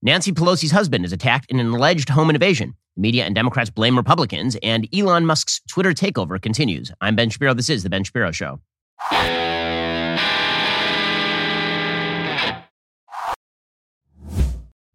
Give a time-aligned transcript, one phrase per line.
[0.00, 2.76] Nancy Pelosi's husband is attacked in an alleged home invasion.
[2.96, 6.92] Media and Democrats blame Republicans, and Elon Musk's Twitter takeover continues.
[7.00, 7.52] I'm Ben Shapiro.
[7.52, 8.60] This is The Ben Shapiro Show.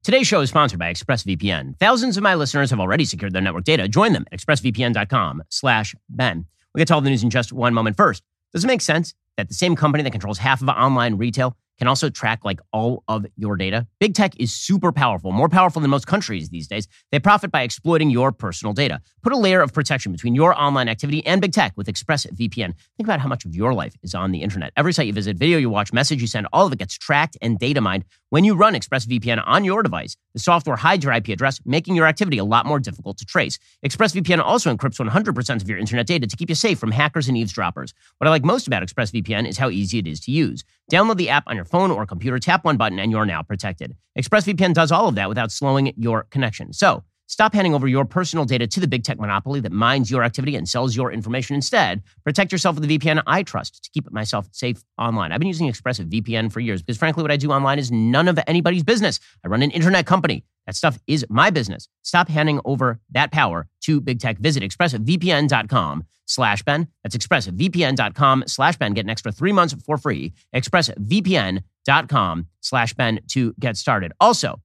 [0.03, 1.77] Today's show is sponsored by ExpressVPN.
[1.79, 3.89] Thousands of my listeners have already secured their network data.
[3.89, 6.45] Join them at expressvpn.com slash Ben.
[6.73, 7.97] We'll get to all the news in just one moment.
[7.97, 11.57] First, does it make sense that the same company that controls half of online retail
[11.77, 13.87] can also track like all of your data.
[13.99, 16.87] Big tech is super powerful, more powerful than most countries these days.
[17.11, 19.01] They profit by exploiting your personal data.
[19.21, 22.73] Put a layer of protection between your online activity and big tech with ExpressVPN.
[22.97, 24.71] Think about how much of your life is on the internet.
[24.77, 27.37] Every site you visit, video you watch, message you send, all of it gets tracked
[27.41, 28.05] and data mined.
[28.33, 32.07] When you run ExpressVPN on your device, the software hides your IP address, making your
[32.07, 33.59] activity a lot more difficult to trace.
[33.85, 37.37] ExpressVPN also encrypts 100% of your internet data to keep you safe from hackers and
[37.37, 37.93] eavesdroppers.
[38.17, 40.63] What I like most about ExpressVPN is how easy it is to use.
[40.91, 43.95] Download the app on your phone or computer, tap one button, and you're now protected.
[44.17, 46.73] ExpressVPN does all of that without slowing your connection.
[46.73, 50.23] So, Stop handing over your personal data to the big tech monopoly that mines your
[50.23, 51.55] activity and sells your information.
[51.55, 55.31] Instead, protect yourself with the VPN I trust to keep myself safe online.
[55.31, 58.39] I've been using ExpressVPN for years because, frankly, what I do online is none of
[58.45, 59.19] anybody's business.
[59.43, 60.43] I run an internet company.
[60.65, 61.87] That stuff is my business.
[62.03, 64.37] Stop handing over that power to big tech.
[64.37, 66.87] Visit expressvpn.com slash Ben.
[67.03, 68.93] That's expressvpn.com slash Ben.
[68.93, 70.33] Get an extra three months for free.
[70.55, 74.13] expressvpn.com slash Ben to get started.
[74.19, 74.61] Also,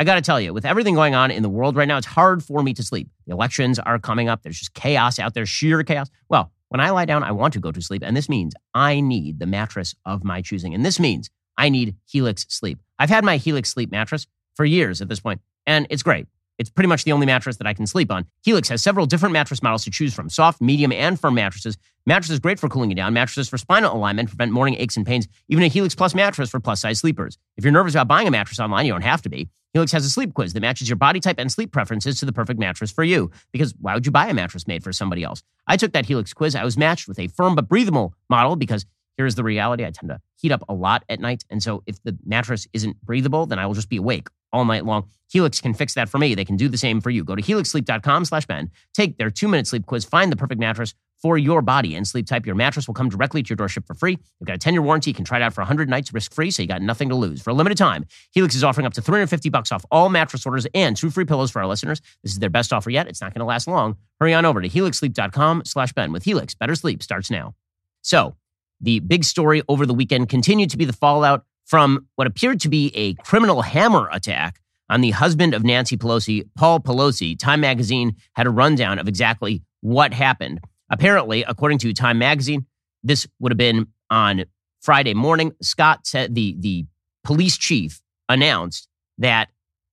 [0.00, 2.06] I got to tell you, with everything going on in the world right now, it's
[2.06, 3.10] hard for me to sleep.
[3.26, 4.42] The elections are coming up.
[4.42, 6.08] There's just chaos out there, sheer chaos.
[6.30, 8.02] Well, when I lie down, I want to go to sleep.
[8.02, 10.72] And this means I need the mattress of my choosing.
[10.72, 11.28] And this means
[11.58, 12.78] I need Helix Sleep.
[12.98, 16.26] I've had my Helix Sleep mattress for years at this point, and it's great.
[16.60, 18.26] It's pretty much the only mattress that I can sleep on.
[18.42, 21.78] Helix has several different mattress models to choose from soft, medium, and firm mattresses.
[22.04, 25.26] Mattresses great for cooling you down, mattresses for spinal alignment, prevent morning aches and pains,
[25.48, 27.38] even a Helix Plus mattress for plus size sleepers.
[27.56, 29.48] If you're nervous about buying a mattress online, you don't have to be.
[29.72, 32.32] Helix has a sleep quiz that matches your body type and sleep preferences to the
[32.32, 33.30] perfect mattress for you.
[33.52, 35.42] Because why would you buy a mattress made for somebody else?
[35.66, 36.54] I took that Helix quiz.
[36.54, 38.84] I was matched with a firm but breathable model because
[39.16, 41.42] here's the reality I tend to heat up a lot at night.
[41.48, 44.84] And so if the mattress isn't breathable, then I will just be awake all night
[44.84, 45.08] long.
[45.28, 46.34] Helix can fix that for me.
[46.34, 47.22] They can do the same for you.
[47.24, 48.70] Go to helixsleep.com slash Ben.
[48.94, 50.04] Take their two-minute sleep quiz.
[50.04, 52.46] Find the perfect mattress for your body and sleep type.
[52.46, 54.16] Your mattress will come directly to your doorstep for free.
[54.16, 55.10] They've got a 10-year warranty.
[55.10, 57.42] You can try it out for 100 nights risk-free, so you got nothing to lose.
[57.42, 60.66] For a limited time, Helix is offering up to 350 bucks off all mattress orders
[60.74, 62.00] and two free pillows for our listeners.
[62.22, 63.06] This is their best offer yet.
[63.06, 63.96] It's not going to last long.
[64.18, 66.12] Hurry on over to helixsleep.com slash Ben.
[66.12, 67.54] With Helix, better sleep starts now.
[68.02, 68.36] So,
[68.80, 72.68] the big story over the weekend continued to be the fallout from what appeared to
[72.68, 77.38] be a criminal hammer attack on the husband of Nancy Pelosi, Paul Pelosi.
[77.38, 80.60] Time magazine had a rundown of exactly what happened.
[80.90, 82.66] Apparently, according to Time magazine,
[83.04, 84.46] this would have been on
[84.80, 85.52] Friday morning.
[85.62, 86.86] Scott said the, the
[87.22, 88.88] police chief announced
[89.18, 89.48] that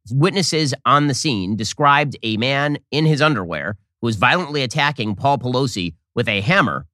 [0.10, 5.38] witnesses on the scene described a man in his underwear who was violently attacking Paul
[5.38, 6.88] Pelosi with a hammer.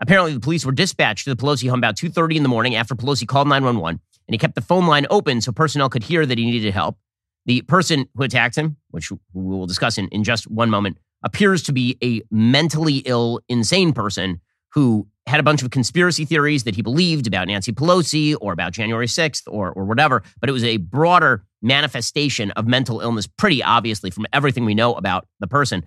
[0.00, 2.94] Apparently, the police were dispatched to the Pelosi home about 2.30 in the morning after
[2.94, 6.38] Pelosi called 911 and he kept the phone line open so personnel could hear that
[6.38, 6.96] he needed help.
[7.46, 11.62] The person who attacked him, which we will discuss in, in just one moment, appears
[11.64, 14.40] to be a mentally ill, insane person
[14.72, 18.72] who had a bunch of conspiracy theories that he believed about Nancy Pelosi or about
[18.72, 23.62] January 6th or, or whatever, but it was a broader manifestation of mental illness, pretty
[23.62, 25.84] obviously from everything we know about the person.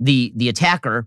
[0.00, 1.06] The, the attacker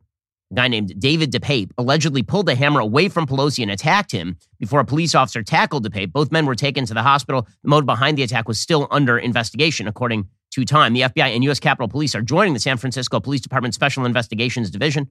[0.52, 4.38] a guy named David DePape allegedly pulled the hammer away from Pelosi and attacked him
[4.60, 6.12] before a police officer tackled DePape.
[6.12, 7.48] Both men were taken to the hospital.
[7.64, 10.94] The motive behind the attack was still under investigation, according to Time.
[10.94, 11.60] The FBI and U.S.
[11.60, 15.10] Capitol Police are joining the San Francisco Police Department Special Investigations Division.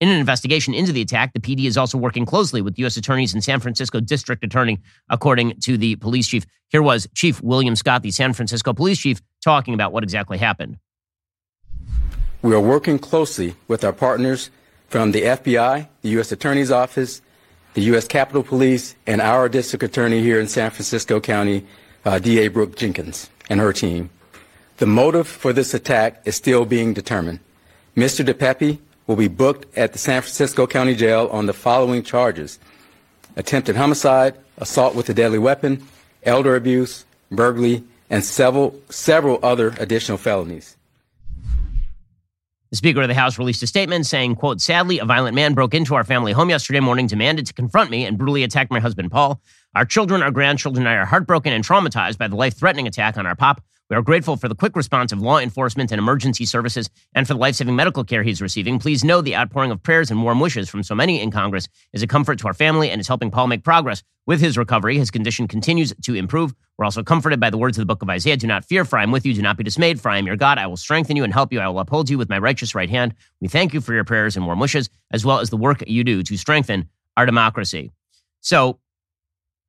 [0.00, 2.96] In an investigation into the attack, the PD is also working closely with U.S.
[2.96, 4.78] attorneys and San Francisco District Attorney,
[5.10, 6.46] according to the police chief.
[6.68, 10.78] Here was Chief William Scott, the San Francisco police chief, talking about what exactly happened.
[12.40, 14.48] We are working closely with our partners
[14.90, 16.32] from the FBI, the U.S.
[16.32, 17.22] Attorney's Office,
[17.74, 18.06] the U.S.
[18.08, 21.64] Capitol Police, and our district attorney here in San Francisco County,
[22.04, 24.10] uh, DA Brooke Jenkins, and her team.
[24.78, 27.38] The motive for this attack is still being determined.
[27.96, 28.24] Mr.
[28.24, 32.58] DePepe will be booked at the San Francisco County Jail on the following charges
[33.36, 35.86] attempted homicide, assault with a deadly weapon,
[36.24, 40.76] elder abuse, burglary, and several, several other additional felonies.
[42.70, 45.74] The Speaker of the House released a statement saying, quote, sadly, a violent man broke
[45.74, 49.10] into our family home yesterday morning, demanded to confront me, and brutally attacked my husband,
[49.10, 49.42] Paul.
[49.74, 53.16] Our children, our grandchildren, and I are heartbroken and traumatized by the life threatening attack
[53.16, 53.60] on our pop.
[53.90, 57.34] We are grateful for the quick response of law enforcement and emergency services and for
[57.34, 58.78] the life saving medical care he's receiving.
[58.78, 62.00] Please know the outpouring of prayers and warm wishes from so many in Congress is
[62.00, 64.96] a comfort to our family and is helping Paul make progress with his recovery.
[64.96, 66.54] His condition continues to improve.
[66.78, 68.96] We're also comforted by the words of the book of Isaiah Do not fear, for
[68.96, 69.34] I am with you.
[69.34, 70.56] Do not be dismayed, for I am your God.
[70.56, 71.58] I will strengthen you and help you.
[71.58, 73.16] I will uphold you with my righteous right hand.
[73.40, 76.04] We thank you for your prayers and warm wishes, as well as the work you
[76.04, 77.90] do to strengthen our democracy.
[78.40, 78.78] So,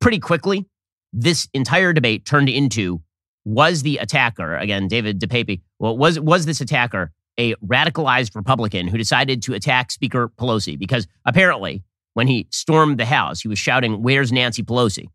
[0.00, 0.66] pretty quickly,
[1.12, 3.02] this entire debate turned into
[3.44, 8.98] was the attacker again david depape well was was this attacker a radicalized republican who
[8.98, 10.78] decided to attack speaker pelosi?
[10.78, 11.82] Because apparently
[12.14, 15.06] when he stormed the house he was shouting where's nancy pelosi?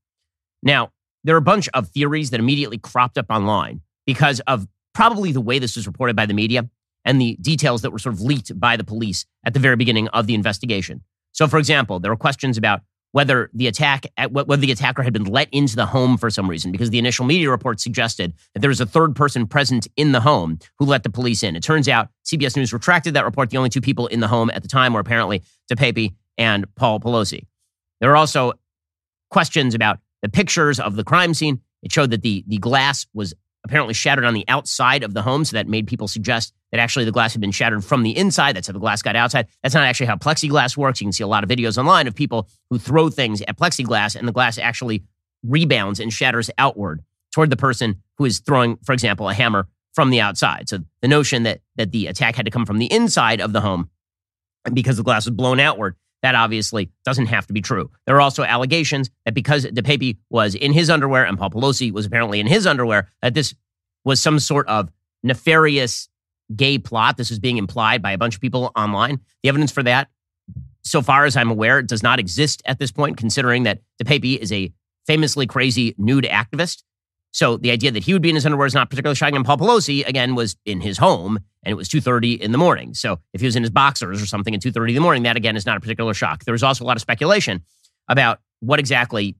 [0.64, 0.92] Now
[1.24, 5.42] there are a bunch of theories that immediately cropped up online because of probably the
[5.42, 6.68] way this was reported by the media
[7.06, 10.08] and the details that were sort of leaked by the police at the very beginning
[10.10, 11.04] of the investigation.
[11.34, 12.82] So for example there were questions about
[13.12, 16.50] whether the attack uh, whether the attacker had been let into the home for some
[16.50, 20.12] reason because the initial media report suggested that there was a third person present in
[20.12, 21.56] the home who let the police in.
[21.56, 23.50] It turns out CBS News retracted that report.
[23.50, 27.00] The only two people in the home at the time were apparently DePape and Paul
[27.00, 27.46] Pelosi.
[28.00, 28.54] There are also
[29.30, 31.62] questions about the pictures of the crime scene.
[31.84, 33.34] It showed that the the glass was
[33.68, 37.06] apparently shattered on the outside of the home, so that made people suggest that actually
[37.06, 38.56] the glass had been shattered from the inside.
[38.56, 39.48] That's how the glass got outside.
[39.62, 41.02] That's not actually how plexiglass works.
[41.02, 44.16] You can see a lot of videos online of people who throw things at plexiglass
[44.16, 45.04] and the glass actually
[45.44, 47.02] rebounds and shatters outward
[47.34, 50.70] toward the person who is throwing, for example, a hammer from the outside.
[50.70, 53.62] So the notion that that the attack had to come from the inside of the
[53.62, 53.90] home
[54.74, 55.96] because the glass was blown outward,
[56.28, 57.90] that obviously doesn't have to be true.
[58.06, 62.06] There are also allegations that because DePape was in his underwear and Paul Pelosi was
[62.06, 63.56] apparently in his underwear, that this
[64.04, 64.92] was some sort of
[65.24, 66.10] nefarious
[66.54, 67.16] gay plot.
[67.16, 69.22] This was being implied by a bunch of people online.
[69.42, 70.10] The evidence for that,
[70.82, 74.52] so far as I'm aware, does not exist at this point, considering that DePape is
[74.52, 74.74] a
[75.06, 76.84] famously crazy nude activist.
[77.32, 79.36] So the idea that he would be in his underwear is not particularly shocking.
[79.36, 82.94] And Paul Pelosi, again, was in his home and it was 2.30 in the morning.
[82.94, 85.36] So if he was in his boxers or something at 2.30 in the morning, that
[85.36, 86.46] again is not a particular shock.
[86.46, 87.64] There was also a lot of speculation
[88.08, 89.36] about what exactly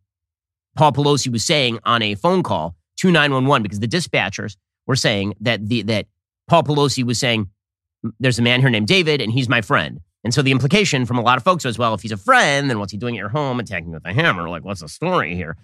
[0.76, 5.34] Paul Pelosi was saying on a phone call to 911 because the dispatchers were saying
[5.42, 6.08] that the that
[6.48, 7.50] Paul Pelosi was saying,
[8.20, 10.00] there's a man here named David, and he's my friend.
[10.24, 12.70] And so the implication from a lot of folks was, well, if he's a friend,
[12.70, 14.50] then what's he doing at your home attacking with a hammer?
[14.50, 15.58] Like, what's the story here?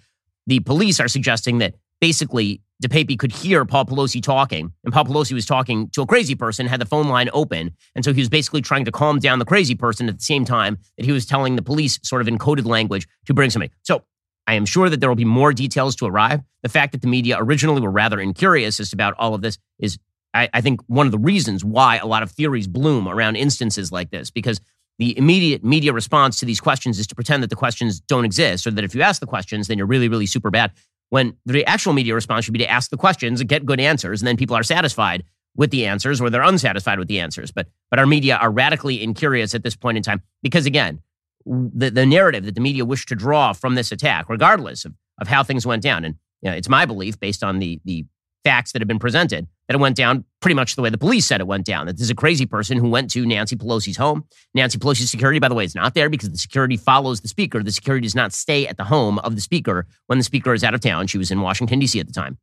[0.46, 1.74] The police are suggesting that
[2.04, 6.34] basically DePape could hear Paul Pelosi talking, and Paul Pelosi was talking to a crazy
[6.34, 7.74] person, had the phone line open.
[7.94, 10.44] And so he was basically trying to calm down the crazy person at the same
[10.44, 13.72] time that he was telling the police sort of encoded language to bring somebody.
[13.84, 14.02] So
[14.46, 16.42] I am sure that there will be more details to arrive.
[16.62, 19.98] The fact that the media originally were rather incurious as about all of this is
[20.34, 23.90] I, I think one of the reasons why a lot of theories bloom around instances
[23.90, 24.60] like this, because
[24.98, 28.66] the immediate media response to these questions is to pretend that the questions don't exist,
[28.66, 30.70] or that if you ask the questions, then you're really, really super bad.
[31.14, 34.20] When the actual media response should be to ask the questions and get good answers,
[34.20, 35.22] and then people are satisfied
[35.54, 37.52] with the answers or they're unsatisfied with the answers.
[37.52, 40.98] But but our media are radically incurious at this point in time because again,
[41.46, 45.28] the, the narrative that the media wished to draw from this attack, regardless of, of
[45.28, 48.04] how things went down, and you know, it's my belief based on the the
[48.42, 51.24] facts that have been presented that it went down pretty much the way the police
[51.24, 51.86] said it went down.
[51.86, 54.26] That this is a crazy person who went to Nancy Pelosi's home.
[54.52, 57.62] Nancy Pelosi's security, by the way, is not there because the security follows the speaker.
[57.62, 60.62] The security does not stay at the home of the speaker when the speaker is
[60.62, 61.06] out of town.
[61.06, 61.98] She was in Washington, D.C.
[61.98, 62.36] at the time.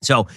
[0.00, 0.28] So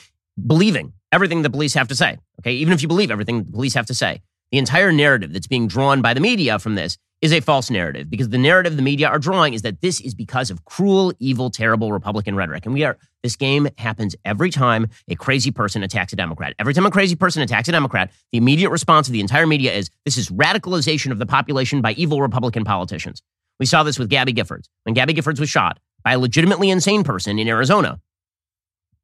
[0.46, 3.76] believing everything the police have to say, okay, even if you believe everything the police
[3.76, 4.22] have to say,
[4.52, 8.10] the entire narrative that's being drawn by the media from this is a false narrative
[8.10, 11.50] because the narrative the media are drawing is that this is because of cruel, evil,
[11.50, 12.66] terrible Republican rhetoric.
[12.66, 16.54] And we are, this game happens every time a crazy person attacks a Democrat.
[16.60, 19.72] Every time a crazy person attacks a Democrat, the immediate response of the entire media
[19.72, 23.22] is this is radicalization of the population by evil Republican politicians.
[23.58, 24.68] We saw this with Gabby Giffords.
[24.84, 28.02] When Gabby Giffords was shot by a legitimately insane person in Arizona,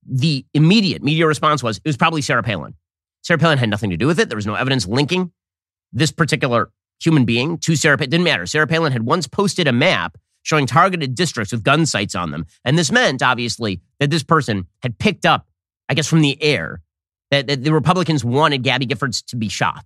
[0.06, 2.76] the immediate media response was it was probably Sarah Palin.
[3.22, 4.28] Sarah Palin had nothing to do with it.
[4.28, 5.32] There was no evidence linking
[5.94, 8.08] this particular human being to Sarah Palin.
[8.08, 8.46] It didn't matter.
[8.46, 12.46] Sarah Palin had once posted a map showing targeted districts with gun sites on them.
[12.64, 15.48] And this meant, obviously, that this person had picked up,
[15.90, 16.82] I guess, from the air
[17.32, 19.86] that, that the Republicans wanted Gabby Giffords to be shot.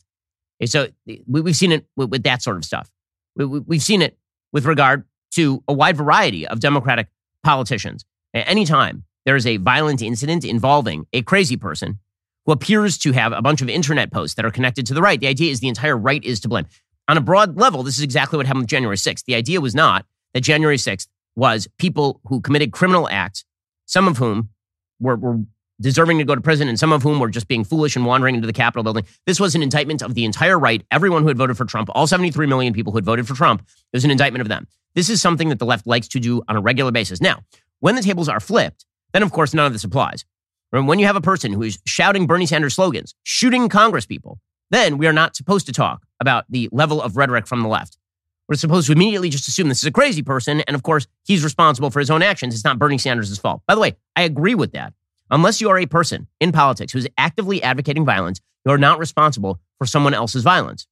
[0.59, 0.87] Okay, so
[1.27, 2.91] we, have seen it with, with, that sort of stuff.
[3.35, 4.17] We, we've seen it
[4.51, 7.07] with regard to a wide variety of Democratic
[7.43, 8.05] politicians.
[8.33, 11.99] At any time there is a violent incident involving a crazy person
[12.45, 15.19] who appears to have a bunch of internet posts that are connected to the right,
[15.19, 16.65] the idea is the entire right is to blame.
[17.07, 19.25] On a broad level, this is exactly what happened with January 6th.
[19.25, 23.43] The idea was not that January 6th was people who committed criminal acts,
[23.85, 24.49] some of whom
[24.99, 25.39] were, were
[25.81, 28.35] deserving to go to prison, and some of whom were just being foolish and wandering
[28.35, 29.05] into the Capitol building.
[29.25, 32.07] This was an indictment of the entire right, everyone who had voted for Trump, all
[32.07, 33.61] 73 million people who had voted for Trump.
[33.61, 34.67] It was an indictment of them.
[34.95, 37.19] This is something that the left likes to do on a regular basis.
[37.19, 37.39] Now,
[37.79, 40.23] when the tables are flipped, then of course none of this applies.
[40.69, 44.39] When you have a person who is shouting Bernie Sanders slogans, shooting Congress people,
[44.73, 47.97] then we are not supposed to talk about the level of rhetoric from the left.
[48.47, 50.61] We're supposed to immediately just assume this is a crazy person.
[50.61, 52.53] And of course, he's responsible for his own actions.
[52.53, 53.61] It's not Bernie Sanders' fault.
[53.67, 54.93] By the way, I agree with that.
[55.31, 58.99] Unless you are a person in politics who is actively advocating violence, you are not
[58.99, 60.87] responsible for someone else's violence.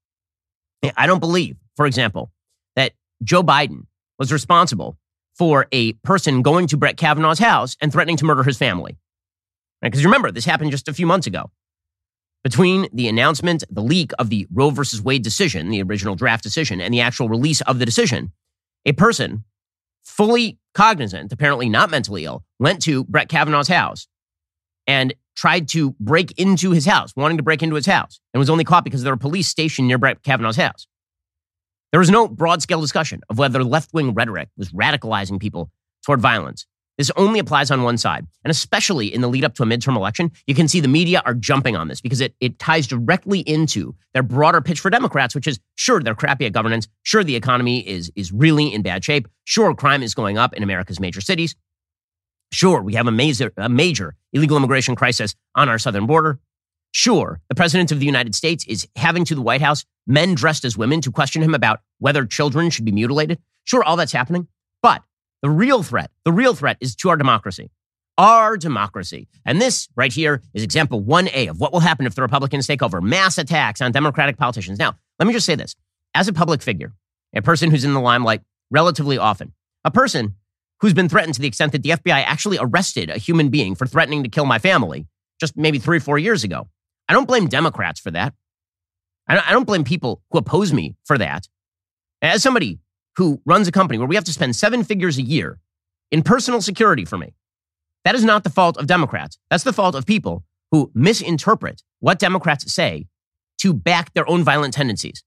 [0.98, 2.32] I don't believe, for example,
[2.76, 3.86] that Joe Biden
[4.18, 4.98] was responsible
[5.36, 8.98] for a person going to Brett Kavanaugh's house and threatening to murder his family.
[9.82, 10.06] Because right?
[10.06, 11.52] remember, this happened just a few months ago.
[12.44, 16.82] Between the announcement, the leak of the Roe versus Wade decision, the original draft decision,
[16.82, 18.32] and the actual release of the decision,
[18.86, 19.44] a person
[20.04, 24.08] fully cognizant, apparently not mentally ill, went to Brett Kavanaugh's house
[24.88, 28.50] and tried to break into his house, wanting to break into his house, and was
[28.50, 30.88] only caught because there were police stationed near Brett Kavanaugh's house.
[31.92, 35.70] There was no broad scale discussion of whether left wing rhetoric was radicalizing people
[36.04, 36.66] toward violence.
[36.98, 38.28] This only applies on one side.
[38.44, 41.22] And especially in the lead up to a midterm election, you can see the media
[41.26, 45.34] are jumping on this because it, it ties directly into their broader pitch for Democrats,
[45.34, 46.88] which is sure, they're crappy at governance.
[47.04, 49.28] Sure, the economy is, is really in bad shape.
[49.46, 51.56] Sure, crime is going up in America's major cities.
[52.54, 56.40] Sure, we have a major, a major illegal immigration crisis on our southern border.
[56.94, 60.66] Sure, the president of the United States is having to the White House men dressed
[60.66, 63.40] as women to question him about whether children should be mutilated.
[63.64, 64.48] Sure, all that's happening.
[64.82, 65.02] But
[65.42, 67.72] the real threat, the real threat is to our democracy.
[68.18, 69.28] Our democracy.
[69.46, 72.84] And this right here is example 1A of what will happen if the Republicans take
[72.84, 74.78] over mass attacks on Democratic politicians.
[74.78, 75.76] Now, let me just say this.
[76.14, 76.94] As a public figure,
[77.34, 80.36] a person who's in the limelight relatively often, a person
[80.82, 83.86] who's been threatened to the extent that the FBI actually arrested a human being for
[83.88, 85.08] threatening to kill my family
[85.40, 86.68] just maybe three or four years ago.
[87.08, 88.34] I don't blame Democrats for that.
[89.28, 91.48] I don't blame people who oppose me for that.
[92.22, 92.80] As somebody
[93.18, 95.60] who runs a company where we have to spend seven figures a year
[96.12, 97.34] in personal security for me.
[98.06, 99.38] That is not the fault of Democrats.
[99.50, 103.08] That's the fault of people who misinterpret what Democrats say
[103.60, 105.24] to back their own violent tendencies.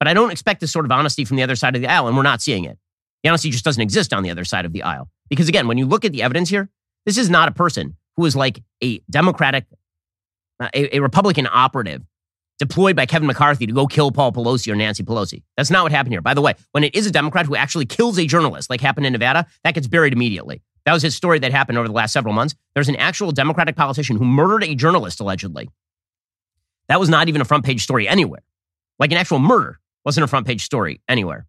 [0.00, 2.08] But I don't expect this sort of honesty from the other side of the aisle,
[2.08, 2.78] and we're not seeing it.
[3.22, 5.08] The honesty just doesn't exist on the other side of the aisle.
[5.30, 6.68] Because again, when you look at the evidence here,
[7.06, 9.66] this is not a person who is like a Democratic,
[10.58, 12.02] uh, a, a Republican operative
[12.62, 15.42] deployed by Kevin McCarthy to go kill Paul Pelosi or Nancy Pelosi.
[15.56, 16.20] That's not what happened here.
[16.20, 19.04] By the way, when it is a Democrat who actually kills a journalist, like happened
[19.04, 20.62] in Nevada, that gets buried immediately.
[20.84, 22.54] That was his story that happened over the last several months.
[22.74, 25.70] There's an actual Democratic politician who murdered a journalist, allegedly.
[26.86, 28.42] That was not even a front page story anywhere.
[29.00, 31.46] Like an actual murder wasn't a front page story anywhere.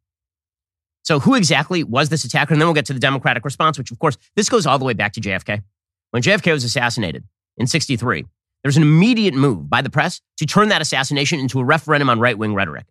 [1.04, 2.54] So, who exactly was this attacker?
[2.54, 4.86] And then we'll get to the Democratic response, which, of course, this goes all the
[4.86, 5.62] way back to JFK.
[6.10, 7.24] When JFK was assassinated
[7.58, 8.26] in 63,
[8.64, 12.20] there's an immediate move by the press to turn that assassination into a referendum on
[12.20, 12.86] right wing rhetoric.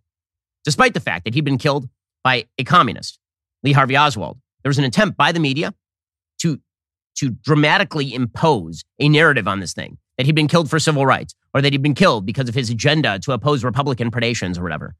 [0.64, 1.88] Despite the fact that he'd been killed
[2.22, 3.18] by a communist,
[3.62, 5.74] Lee Harvey Oswald, there was an attempt by the media
[6.40, 6.60] to,
[7.16, 11.34] to dramatically impose a narrative on this thing that he'd been killed for civil rights
[11.54, 14.94] or that he'd been killed because of his agenda to oppose Republican predations or whatever.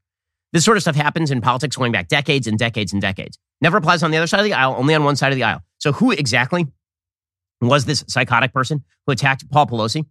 [0.51, 3.39] This sort of stuff happens in politics going back decades and decades and decades.
[3.61, 5.43] Never applies on the other side of the aisle, only on one side of the
[5.43, 5.61] aisle.
[5.79, 6.67] So, who exactly
[7.59, 10.05] was this psychotic person who attacked Paul Pelosi?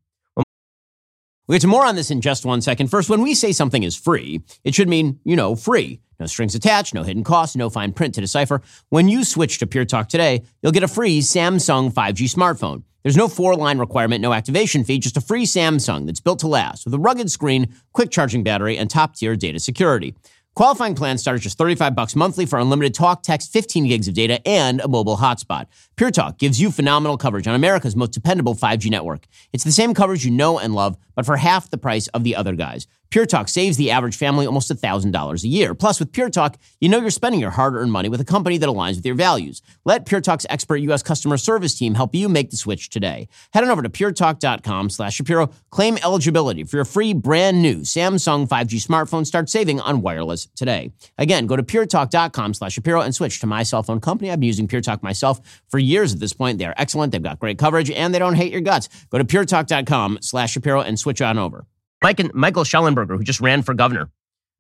[1.47, 2.89] We'll get to more on this in just one second.
[2.89, 6.01] First, when we say something is free, it should mean, you know, free.
[6.21, 8.63] No strings attached, no hidden costs, no fine print to decipher.
[8.91, 12.85] When you switch to Pure Talk today, you'll get a free Samsung 5G smartphone.
[13.03, 16.47] There's no four line requirement, no activation fee, just a free Samsung that's built to
[16.47, 20.15] last with a rugged screen, quick charging battery, and top tier data security.
[20.55, 24.13] Qualifying plans start at just 35 bucks monthly for unlimited talk, text, 15 gigs of
[24.13, 25.67] data, and a mobile hotspot.
[25.97, 29.27] Pure Talk gives you phenomenal coverage on America's most dependable 5G network.
[29.55, 32.37] It's the same coverage you know and love, but for half the price of the
[32.37, 32.87] other guys.
[33.13, 35.75] Pure Talk saves the average family almost $1,000 a year.
[35.75, 38.57] Plus, with Pure Talk, you know you're spending your hard earned money with a company
[38.57, 39.61] that aligns with your values.
[39.85, 41.03] Let Pure Talk's expert U.S.
[41.03, 43.29] customer service team help you make the switch today.
[43.53, 45.51] Head on over to puretalk.com slash Shapiro.
[45.71, 49.27] Claim eligibility for your free brand new Samsung 5G smartphone.
[49.27, 50.91] Start saving on wireless today.
[51.19, 54.31] Again, go to puretalk.com slash Shapiro and switch to my cell phone company.
[54.31, 55.39] I've been using Pure Talk myself
[55.69, 56.57] for years at this point.
[56.57, 57.13] They are excellent.
[57.13, 58.89] They've got great coverage and they don't hate your guts.
[59.11, 61.67] Go to puretalk.com slash Shapiro and switch on over.
[62.03, 64.11] Mike and Michael Shellenberger, who just ran for governor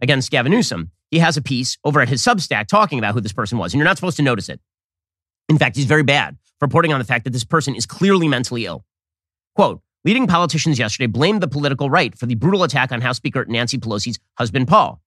[0.01, 3.33] against Gavin Newsom, he has a piece over at his Substack talking about who this
[3.33, 4.61] person was, and you're not supposed to notice it.
[5.49, 8.29] In fact, he's very bad for reporting on the fact that this person is clearly
[8.29, 8.85] mentally ill.
[9.57, 13.45] Quote, leading politicians yesterday blamed the political right for the brutal attack on House Speaker
[13.47, 15.01] Nancy Pelosi's husband, Paul.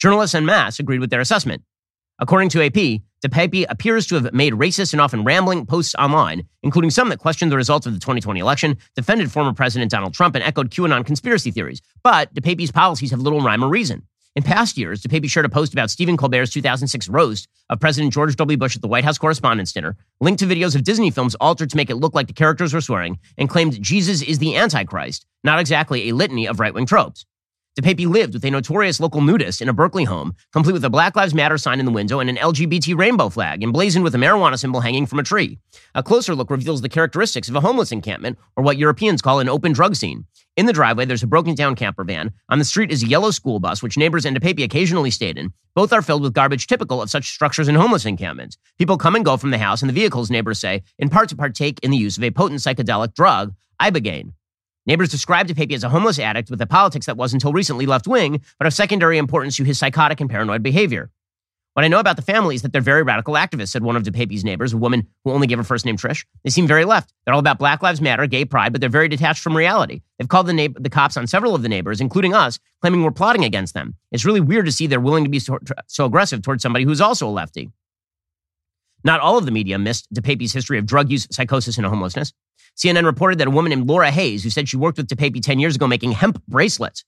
[0.00, 1.62] Journalists en masse agreed with their assessment.
[2.18, 6.90] According to AP, DePape appears to have made racist and often rambling posts online, including
[6.90, 10.42] some that questioned the results of the 2020 election, defended former President Donald Trump, and
[10.42, 11.82] echoed QAnon conspiracy theories.
[12.02, 14.06] But DePape's policies have little rhyme or reason.
[14.36, 18.36] In past years, DePape shared a post about Stephen Colbert's 2006 roast of President George
[18.36, 18.56] W.
[18.56, 21.76] Bush at the White House Correspondents' Dinner, linked to videos of Disney films altered to
[21.76, 25.58] make it look like the characters were swearing, and claimed Jesus is the Antichrist, not
[25.58, 27.26] exactly a litany of right wing tropes.
[27.80, 31.16] DePape lived with a notorious local nudist in a Berkeley home, complete with a Black
[31.16, 34.58] Lives Matter sign in the window and an LGBT rainbow flag emblazoned with a marijuana
[34.58, 35.58] symbol hanging from a tree.
[35.94, 39.48] A closer look reveals the characteristics of a homeless encampment, or what Europeans call an
[39.48, 40.26] open drug scene.
[40.58, 42.34] In the driveway, there's a broken down camper van.
[42.50, 45.54] On the street is a yellow school bus, which neighbors and DePape occasionally stayed in.
[45.74, 48.58] Both are filled with garbage typical of such structures in homeless encampments.
[48.78, 51.36] People come and go from the house, and the vehicles, neighbors say, in part to
[51.36, 54.32] partake in the use of a potent psychedelic drug, ibogaine.
[54.90, 58.08] Neighbors described DePape as a homeless addict with a politics that was until recently left
[58.08, 61.12] wing, but of secondary importance to his psychotic and paranoid behavior.
[61.74, 64.02] What I know about the family is that they're very radical activists, said one of
[64.02, 66.24] DePape's neighbors, a woman who only gave her first name Trish.
[66.42, 67.12] They seem very left.
[67.24, 70.00] They're all about Black Lives Matter, gay pride, but they're very detached from reality.
[70.18, 73.12] They've called the, na- the cops on several of the neighbors, including us, claiming we're
[73.12, 73.94] plotting against them.
[74.10, 77.00] It's really weird to see they're willing to be so, so aggressive towards somebody who's
[77.00, 77.70] also a lefty.
[79.04, 82.32] Not all of the media missed DePape's history of drug use, psychosis, and homelessness.
[82.76, 85.58] CNN reported that a woman named Laura Hayes, who said she worked with DePape 10
[85.58, 87.04] years ago making hemp bracelets,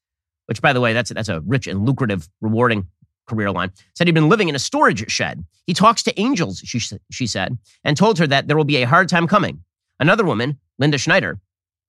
[0.47, 2.87] which, by the way, that's, that's a rich and lucrative, rewarding
[3.27, 5.45] career line, said he'd been living in a storage shed.
[5.67, 8.87] He talks to angels, she, she said, and told her that there will be a
[8.87, 9.63] hard time coming.
[10.01, 11.41] Another woman, Linda Schneider,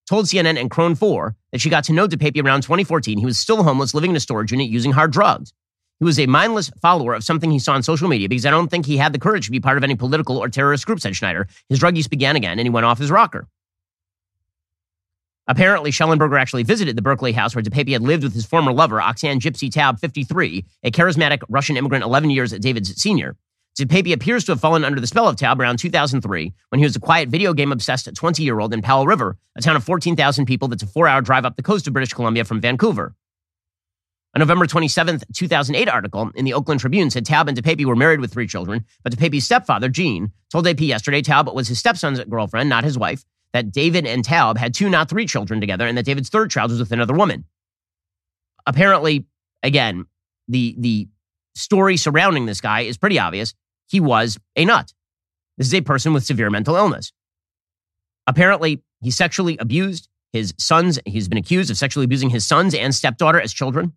[0.08, 3.18] told CNN and KRON 4 that she got to know DePape around 2014.
[3.18, 5.54] He was still homeless, living in a storage unit using hard drugs.
[6.00, 8.70] He was a mindless follower of something he saw on social media because I don't
[8.70, 11.16] think he had the courage to be part of any political or terrorist group, said
[11.16, 11.48] Schneider.
[11.70, 13.48] His drug use began again and he went off his rocker.
[15.48, 19.00] Apparently, Shellenberger actually visited the Berkeley house where DePape had lived with his former lover,
[19.00, 23.36] Oksana Gypsy Taub, 53, a charismatic Russian immigrant 11 years at David's senior.
[23.78, 26.96] DePape appears to have fallen under the spell of Taub around 2003 when he was
[26.96, 30.46] a quiet video game obsessed 20 year old in Powell River, a town of 14,000
[30.46, 33.16] people that's a four hour drive up the coast of British Columbia from Vancouver.
[34.36, 38.20] A November 27, 2008 article in the Oakland Tribune said Taub and DePape were married
[38.20, 42.70] with three children, but DePape's stepfather, Gene, told AP yesterday Taub was his stepson's girlfriend,
[42.70, 46.06] not his wife, that David and Taub had two, not three children together, and that
[46.06, 47.46] David's third child was with another woman.
[48.66, 49.26] Apparently,
[49.62, 50.06] again,
[50.48, 51.08] the, the
[51.56, 53.54] story surrounding this guy is pretty obvious.
[53.88, 54.92] He was a nut.
[55.58, 57.14] This is a person with severe mental illness.
[58.26, 60.98] Apparently, he sexually abused his sons.
[61.06, 63.94] He's been accused of sexually abusing his sons and stepdaughter as children.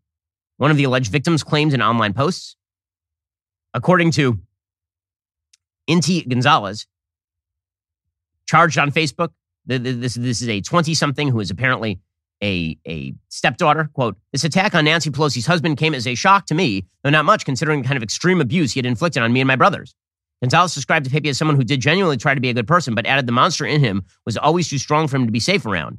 [0.58, 2.56] One of the alleged victims claimed in online posts.
[3.72, 4.38] According to
[5.88, 6.86] Inti Gonzalez,
[8.46, 9.30] charged on Facebook,
[9.66, 12.00] this, this is a 20 something who is apparently
[12.42, 13.90] a, a stepdaughter.
[13.92, 17.24] Quote, this attack on Nancy Pelosi's husband came as a shock to me, though not
[17.24, 19.94] much considering the kind of extreme abuse he had inflicted on me and my brothers.
[20.42, 23.06] Gonzalez described DePape as someone who did genuinely try to be a good person, but
[23.06, 25.98] added the monster in him was always too strong for him to be safe around.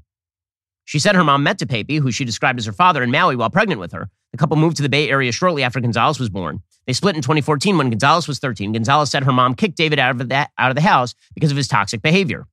[0.86, 3.50] She said her mom met DePape, who she described as her father, in Maui while
[3.50, 4.10] pregnant with her.
[4.32, 6.62] The couple moved to the Bay Area shortly after Gonzalez was born.
[6.86, 8.72] They split in 2014 when Gonzalez was 13.
[8.72, 11.58] Gonzalez said her mom kicked David out of, that, out of the house because of
[11.58, 12.46] his toxic behavior.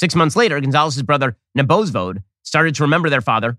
[0.00, 3.58] Six months later, Gonzalez's brother, Nebozvod, started to remember their father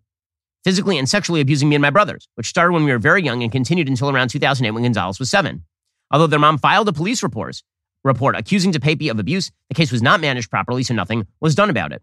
[0.63, 3.43] physically and sexually abusing me and my brothers, which started when we were very young
[3.43, 5.63] and continued until around 2008 when Gonzalez was seven.
[6.09, 7.61] Although their mom filed a police report,
[8.03, 11.69] report accusing DePape of abuse, the case was not managed properly, so nothing was done
[11.69, 12.01] about it.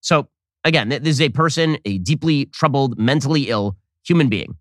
[0.00, 0.30] So,
[0.64, 4.56] again, this is a person, a deeply troubled, mentally ill human being.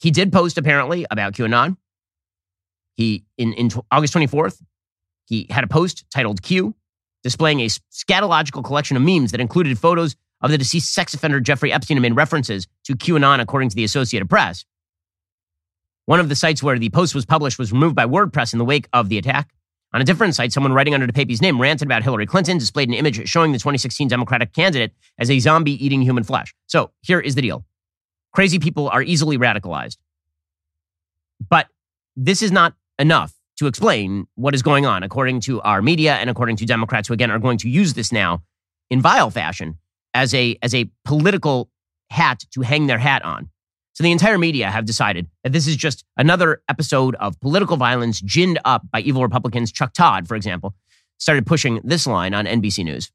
[0.00, 1.76] He did post apparently about QAnon.
[2.94, 4.62] He, in, in August 24th,
[5.26, 6.74] he had a post titled Q,
[7.26, 11.72] displaying a scatological collection of memes that included photos of the deceased sex offender Jeffrey
[11.72, 14.64] Epstein and made references to QAnon, according to the Associated Press.
[16.04, 18.64] One of the sites where the post was published was removed by WordPress in the
[18.64, 19.50] wake of the attack.
[19.92, 22.94] On a different site, someone writing under DePape's name ranted about Hillary Clinton, displayed an
[22.94, 26.54] image showing the 2016 Democratic candidate as a zombie eating human flesh.
[26.68, 27.64] So here is the deal.
[28.32, 29.96] crazy people are easily radicalized.
[31.50, 31.66] But
[32.14, 36.28] this is not enough to explain what is going on, according to our media and
[36.28, 38.42] according to Democrats who, again, are going to use this now
[38.90, 39.78] in vile fashion
[40.14, 41.68] as a, as a political
[42.10, 43.48] hat to hang their hat on.
[43.94, 48.20] So the entire media have decided that this is just another episode of political violence
[48.20, 49.72] ginned up by evil Republicans.
[49.72, 50.74] Chuck Todd, for example,
[51.18, 53.10] started pushing this line on NBC News.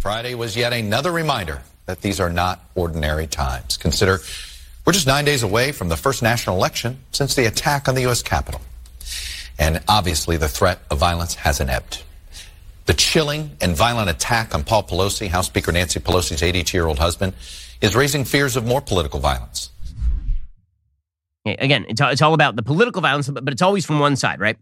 [0.00, 3.76] Friday was yet another reminder that these are not ordinary times.
[3.76, 4.18] Consider
[4.84, 8.00] we're just nine days away from the first national election since the attack on the
[8.02, 8.22] U.S.
[8.22, 8.60] Capitol.
[9.60, 12.02] And obviously, the threat of violence hasn't ebbed.
[12.86, 16.98] The chilling and violent attack on Paul Pelosi, House Speaker Nancy Pelosi's 82 year old
[16.98, 17.34] husband,
[17.80, 19.70] is raising fears of more political violence.
[21.44, 24.56] Again, it's all about the political violence, but it's always from one side, right?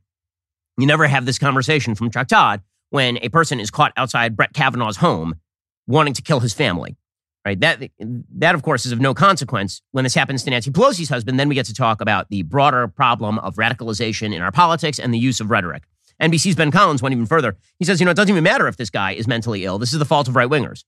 [0.77, 4.53] You never have this conversation from Chuck Todd when a person is caught outside Brett
[4.53, 5.37] Kavanaugh's home
[5.87, 6.97] wanting to kill his family.
[7.45, 7.59] Right?
[7.61, 7.91] That
[8.37, 11.39] that of course is of no consequence when this happens to Nancy Pelosi's husband.
[11.41, 15.15] Then we get to talk about the broader problem of radicalization in our politics and
[15.15, 15.85] the use of rhetoric.
[16.21, 17.57] NBC's Ben Collins went even further.
[17.79, 19.79] He says, you know, it doesn't even matter if this guy is mentally ill.
[19.79, 20.85] This is the fault of right wingers.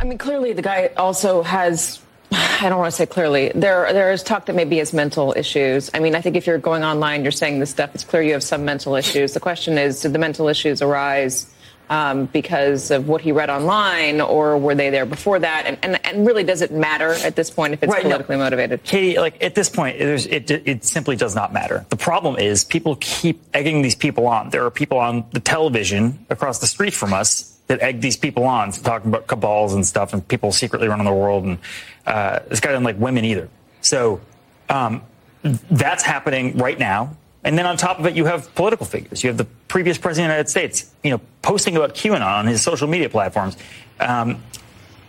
[0.00, 2.00] I mean, clearly the guy also has.
[2.32, 3.50] I don't want to say clearly.
[3.54, 5.90] There, there is talk that maybe has mental issues.
[5.92, 7.90] I mean, I think if you're going online, you're saying this stuff.
[7.94, 9.32] It's clear you have some mental issues.
[9.32, 11.52] The question is, did the mental issues arise
[11.90, 15.66] um, because of what he read online, or were they there before that?
[15.66, 18.44] And, and, and really, does it matter at this point if it's right, politically no.
[18.44, 18.84] motivated?
[18.84, 21.84] Katie, like at this point, it, it simply does not matter.
[21.90, 24.50] The problem is people keep egging these people on.
[24.50, 28.44] There are people on the television across the street from us that egg these people
[28.44, 31.44] on, talking about cabals and stuff, and people secretly running the world.
[31.44, 31.58] And
[32.06, 33.48] uh, this guy doesn't like women either.
[33.80, 34.20] So
[34.68, 35.02] um,
[35.42, 37.16] that's happening right now.
[37.42, 39.22] And then on top of it, you have political figures.
[39.22, 42.46] You have the previous president of the United States, you know, posting about QAnon on
[42.46, 43.56] his social media platforms,
[43.98, 44.42] um,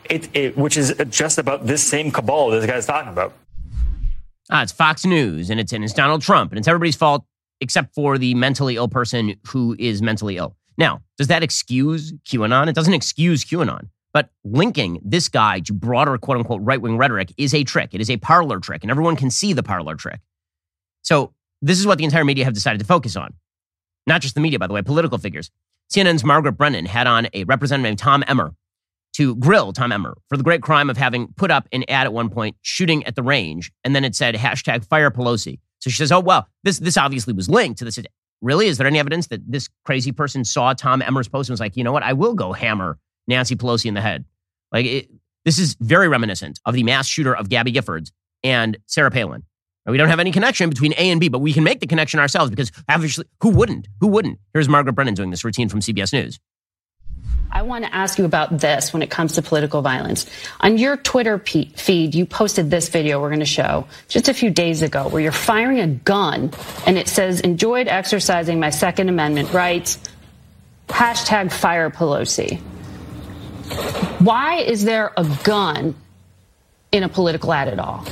[0.10, 3.34] it, it, which is just about this same cabal this guy's talking about.
[4.50, 7.24] Ah, it's Fox News, and it's and it's Donald Trump, and it's everybody's fault
[7.62, 10.56] except for the mentally ill person who is mentally ill.
[10.78, 12.68] Now, does that excuse QAnon?
[12.68, 13.90] It doesn't excuse QAnon.
[14.14, 17.94] But linking this guy to broader quote unquote right wing rhetoric is a trick.
[17.94, 20.20] It is a parlor trick, and everyone can see the parlor trick.
[21.02, 23.34] So this is what the entire media have decided to focus on.
[24.08, 25.52] Not just the media, by the way, political figures.
[25.94, 28.54] CNN's Margaret Brennan had on a representative named Tom Emmer
[29.14, 32.14] to grill Tom Emmer for the great crime of having put up an ad at
[32.14, 35.60] one point shooting at the range, and then it said hashtag fire Pelosi.
[35.80, 38.00] So she says, "Oh well, this this obviously was linked to this.
[38.42, 41.60] Really, is there any evidence that this crazy person saw Tom Emmer's post and was
[41.60, 42.98] like, you know what, I will go hammer
[43.28, 44.26] Nancy Pelosi in the head?
[44.72, 45.10] Like it,
[45.46, 48.12] this is very reminiscent of the mass shooter of Gabby Giffords
[48.44, 49.44] and Sarah Palin.
[49.86, 52.20] We don't have any connection between A and B, but we can make the connection
[52.20, 53.88] ourselves because obviously, who wouldn't?
[54.00, 54.40] Who wouldn't?
[54.54, 56.40] Here's Margaret Brennan doing this routine from CBS News.
[57.54, 60.26] I want to ask you about this when it comes to political violence.
[60.62, 64.50] On your Twitter feed, you posted this video we're going to show just a few
[64.52, 66.52] days ago where you're firing a gun
[66.86, 70.00] and it says, enjoyed exercising my Second Amendment rights,
[70.88, 72.60] hashtag fire Pelosi.
[74.20, 75.96] Why is there a gun
[76.92, 78.06] in a political ad at all?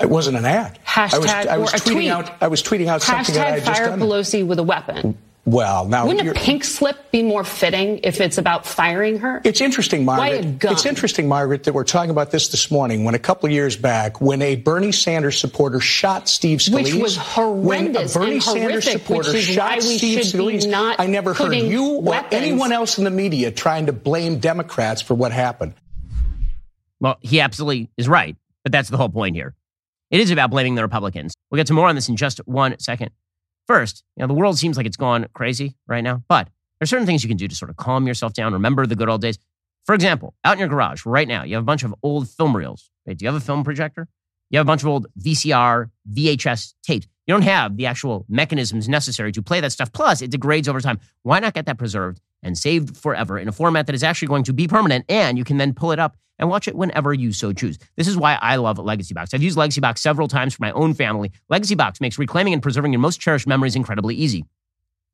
[0.00, 0.78] It wasn't an ad.
[0.86, 2.10] Hashtag I was, I was or tweeting tweet.
[2.10, 2.42] out.
[2.42, 4.00] I was tweeting out something that I had just done.
[4.00, 5.16] Pelosi with a weapon.
[5.46, 9.40] Well, now wouldn't a pink slip be more fitting if it's about firing her?
[9.44, 10.28] It's interesting, Margaret.
[10.28, 10.72] Why a gun?
[10.72, 13.04] It's interesting, Margaret, that we're talking about this this morning.
[13.04, 16.94] When a couple of years back, when a Bernie Sanders supporter shot Steve Scalise, which
[16.94, 21.32] was horrendous when a Bernie and Sanders horrific, supporter shot Steve should Scalise, I never
[21.32, 25.74] heard you or anyone else in the media trying to blame Democrats for what happened.
[27.00, 29.54] Well, he absolutely is right, but that's the whole point here.
[30.10, 31.34] It is about blaming the Republicans.
[31.50, 33.10] We'll get to more on this in just one second.
[33.66, 37.06] First, you know, the world seems like it's gone crazy right now, but there's certain
[37.06, 39.38] things you can do to sort of calm yourself down, remember the good old days.
[39.84, 42.56] For example, out in your garage right now, you have a bunch of old film
[42.56, 42.90] reels.
[43.06, 43.16] Right?
[43.16, 44.08] Do you have a film projector?
[44.50, 47.06] You have a bunch of old VCR, VHS tapes.
[47.26, 49.92] You don't have the actual mechanisms necessary to play that stuff.
[49.92, 51.00] Plus, it degrades over time.
[51.22, 54.44] Why not get that preserved and saved forever in a format that is actually going
[54.44, 57.32] to be permanent and you can then pull it up and watch it whenever you
[57.32, 57.78] so choose.
[57.96, 59.32] This is why I love Legacy Box.
[59.32, 61.32] I've used Legacy Box several times for my own family.
[61.48, 64.44] Legacy Box makes reclaiming and preserving your most cherished memories incredibly easy.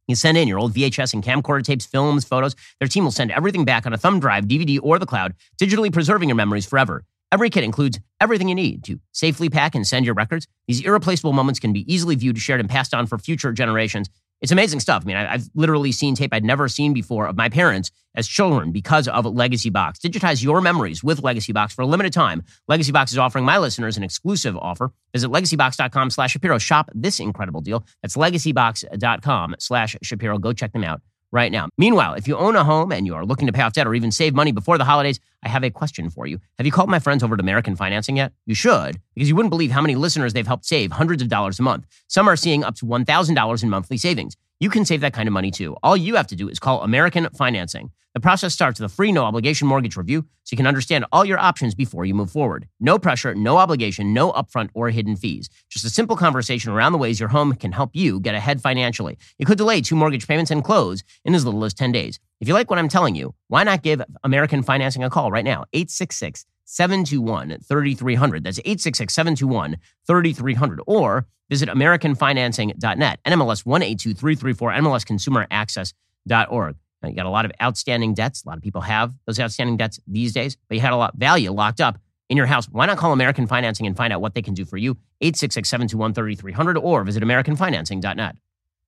[0.09, 2.57] You send in your old VHS and camcorder tapes, films, photos.
[2.81, 5.93] Their team will send everything back on a thumb drive, DVD, or the cloud, digitally
[5.93, 7.05] preserving your memories forever.
[7.33, 10.47] Every kit includes everything you need to safely pack and send your records.
[10.69, 14.11] These irreplaceable moments can be easily viewed, shared, and passed on for future generations.
[14.43, 15.05] It's amazing stuff.
[15.05, 18.71] I mean, I've literally seen tape I'd never seen before of my parents as children
[18.71, 19.99] because of Legacy Box.
[20.01, 22.43] Digitize your memories with Legacy Box for a limited time.
[22.69, 24.93] Legacy Box is offering my listeners an exclusive offer.
[25.15, 26.59] Visit legacybox.com slash Shapiro.
[26.59, 27.83] Shop this incredible deal.
[28.03, 30.39] That's legacybox.com slash Shapiro.
[30.39, 31.01] Go check them out
[31.33, 31.69] right now.
[31.79, 33.95] Meanwhile, if you own a home and you are looking to pay off debt or
[33.95, 36.39] even save money before the holidays, I have a question for you.
[36.59, 38.33] Have you called my friends over at American Financing yet?
[38.47, 41.59] You should, because you wouldn't believe how many listeners they've helped save hundreds of dollars
[41.59, 41.87] a month.
[42.07, 44.37] Some are seeing up to $1,000 in monthly savings.
[44.63, 45.75] You can save that kind of money too.
[45.83, 47.91] All you have to do is call American Financing.
[48.15, 51.25] The process starts with a free no obligation mortgage review so you can understand all
[51.25, 52.69] your options before you move forward.
[52.79, 55.51] No pressure, no obligation, no upfront or hidden fees.
[55.69, 59.19] Just a simple conversation around the ways your home can help you get ahead financially.
[59.37, 62.21] You could delay two mortgage payments and close in as little as 10 days.
[62.41, 65.45] If you like what I'm telling you, why not give American Financing a call right
[65.45, 65.65] now?
[65.73, 68.45] 866 721 3300.
[68.45, 70.81] That's 866 721 3300.
[70.87, 76.77] Or visit AmericanFinancing.net, NMLS 182334, MLSConsumerAccess.org.
[77.03, 78.45] Now, you got a lot of outstanding debts.
[78.45, 81.15] A lot of people have those outstanding debts these days, but you had a lot
[81.15, 81.99] of value locked up
[82.29, 82.67] in your house.
[82.67, 84.93] Why not call American Financing and find out what they can do for you?
[85.21, 88.37] 866 721 3300 or visit AmericanFinancing.net.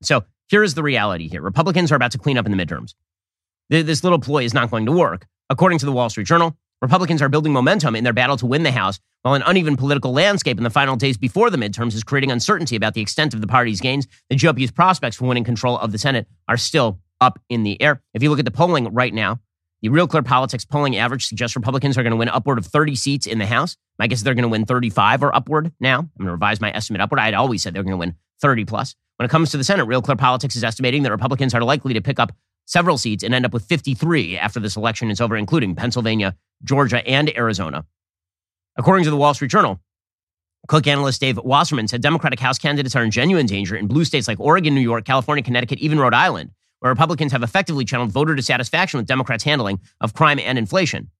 [0.02, 2.94] So here is the reality here Republicans are about to clean up in the midterms.
[3.70, 5.26] This little ploy is not going to work.
[5.50, 8.62] According to the Wall Street Journal, Republicans are building momentum in their battle to win
[8.62, 12.04] the House, while an uneven political landscape in the final days before the midterms is
[12.04, 14.06] creating uncertainty about the extent of the party's gains.
[14.28, 18.02] The GOP's prospects for winning control of the Senate are still up in the air.
[18.12, 19.40] If you look at the polling right now,
[19.80, 22.96] the Real Clear Politics polling average suggests Republicans are going to win upward of 30
[22.96, 23.78] seats in the House.
[23.98, 26.00] My guess is they're going to win 35 or upward now.
[26.00, 27.18] I'm going to revise my estimate upward.
[27.18, 28.94] I'd always said they're going to win 30 plus.
[29.16, 31.94] When it comes to the Senate, Real Clear Politics is estimating that Republicans are likely
[31.94, 32.32] to pick up
[32.66, 37.06] several seats and end up with 53 after this election is over, including Pennsylvania, Georgia,
[37.06, 37.84] and Arizona.
[38.76, 39.80] According to the Wall Street Journal,
[40.66, 44.26] Cook analyst Dave Wasserman said Democratic House candidates are in genuine danger in blue states
[44.26, 46.50] like Oregon, New York, California, Connecticut, even Rhode Island,
[46.80, 51.10] where Republicans have effectively channeled voter dissatisfaction with Democrats' handling of crime and inflation.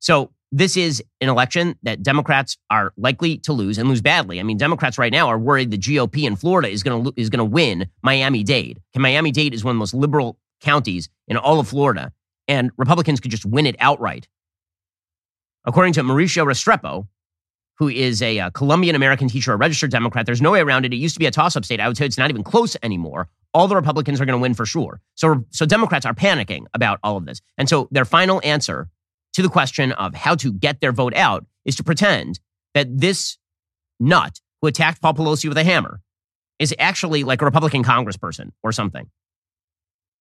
[0.00, 4.40] So, this is an election that Democrats are likely to lose and lose badly.
[4.40, 7.30] I mean, Democrats right now are worried the GOP in Florida is going to is
[7.30, 8.80] going to win Miami-Dade.
[8.96, 12.12] Miami-Dade is one of the most liberal counties in all of Florida,
[12.48, 14.26] and Republicans could just win it outright.
[15.64, 17.06] According to Mauricio Restrepo,
[17.76, 20.92] who is a uh, Colombian American teacher, a registered Democrat, there's no way around it.
[20.92, 21.80] It used to be a toss-up state.
[21.80, 23.28] I would say it's not even close anymore.
[23.54, 25.00] All the Republicans are going to win for sure.
[25.14, 28.88] So, so Democrats are panicking about all of this, and so their final answer
[29.34, 32.40] to the question of how to get their vote out is to pretend
[32.74, 33.38] that this
[33.98, 36.00] nut who attacked Paul Pelosi with a hammer
[36.58, 39.08] is actually like a Republican congressperson or something.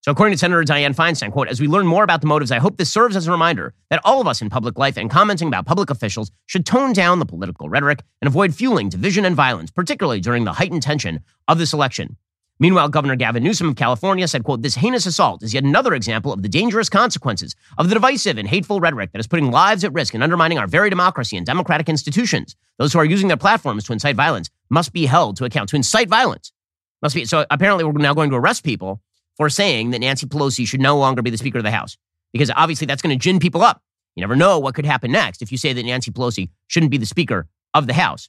[0.02, 2.60] So, according to Senator Dianne Feinstein, quote, as we learn more about the motives, I
[2.60, 5.50] hope this serves as a reminder that all of us in public life and commenting
[5.50, 9.72] about public officials should tone down the political rhetoric and avoid fueling division and violence,
[9.72, 11.20] particularly during the heightened tension
[11.50, 12.16] of this election.
[12.62, 16.34] Meanwhile, Governor Gavin Newsom of California said, quote, this heinous assault is yet another example
[16.34, 19.94] of the dangerous consequences of the divisive and hateful rhetoric that is putting lives at
[19.94, 22.58] risk and undermining our very democracy and democratic institutions.
[22.78, 25.70] Those who are using their platforms to incite violence must be held to account.
[25.70, 26.52] To incite violence
[27.02, 27.24] must be.
[27.24, 29.02] So apparently we're now going to arrest people
[29.38, 31.98] for saying that Nancy Pelosi should no longer be the Speaker of the House
[32.34, 33.82] because obviously that's going to gin people up.
[34.16, 36.98] You never know what could happen next if you say that Nancy Pelosi shouldn't be
[36.98, 38.28] the Speaker of the House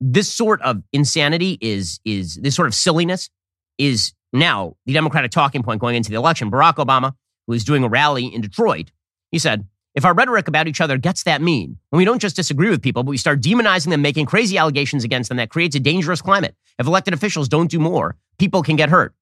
[0.00, 3.30] this sort of insanity is is this sort of silliness
[3.78, 6.50] is now the Democratic talking point going into the election.
[6.50, 7.12] Barack Obama,
[7.46, 8.90] who is doing a rally in Detroit,
[9.30, 12.34] he said, if our rhetoric about each other gets that mean, when we don't just
[12.34, 15.76] disagree with people, but we start demonizing them, making crazy allegations against them, that creates
[15.76, 16.56] a dangerous climate.
[16.78, 19.14] If elected officials don't do more, people can get hurt.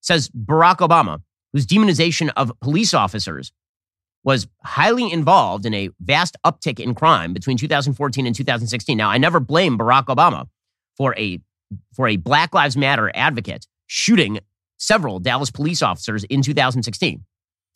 [0.00, 3.52] Says Barack Obama, whose demonization of police officers
[4.26, 8.98] was highly involved in a vast uptick in crime between 2014 and 2016.
[8.98, 10.48] Now, I never blame Barack Obama
[10.96, 11.40] for a
[11.94, 14.40] for a Black Lives Matter advocate shooting
[14.78, 17.24] several Dallas police officers in 2016.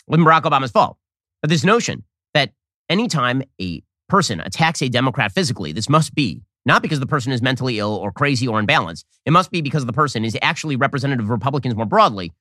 [0.09, 0.99] Wasn't Barack Obama's fault.
[1.41, 2.03] But this notion
[2.35, 2.51] that
[2.89, 7.41] anytime a person attacks a Democrat physically, this must be not because the person is
[7.41, 9.05] mentally ill or crazy or imbalanced.
[9.25, 12.33] It must be because the person is actually representative of Republicans more broadly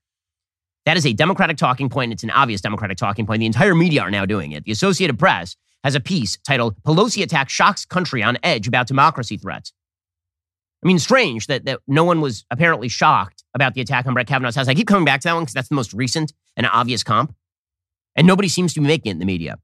[0.86, 2.12] that is a Democratic talking point.
[2.12, 3.40] It's an obvious Democratic talking point.
[3.40, 4.64] The entire media are now doing it.
[4.64, 9.38] The Associated Press has a piece titled Pelosi Attack Shocks Country on Edge About Democracy
[9.38, 9.74] Threats.
[10.84, 14.28] I mean, strange that, that no one was apparently shocked about the attack on Brett
[14.28, 14.68] Kavanaugh's house.
[14.68, 17.36] I keep coming back to that one because that's the most recent and obvious comp.
[18.16, 19.58] And nobody seems to be making it in the media.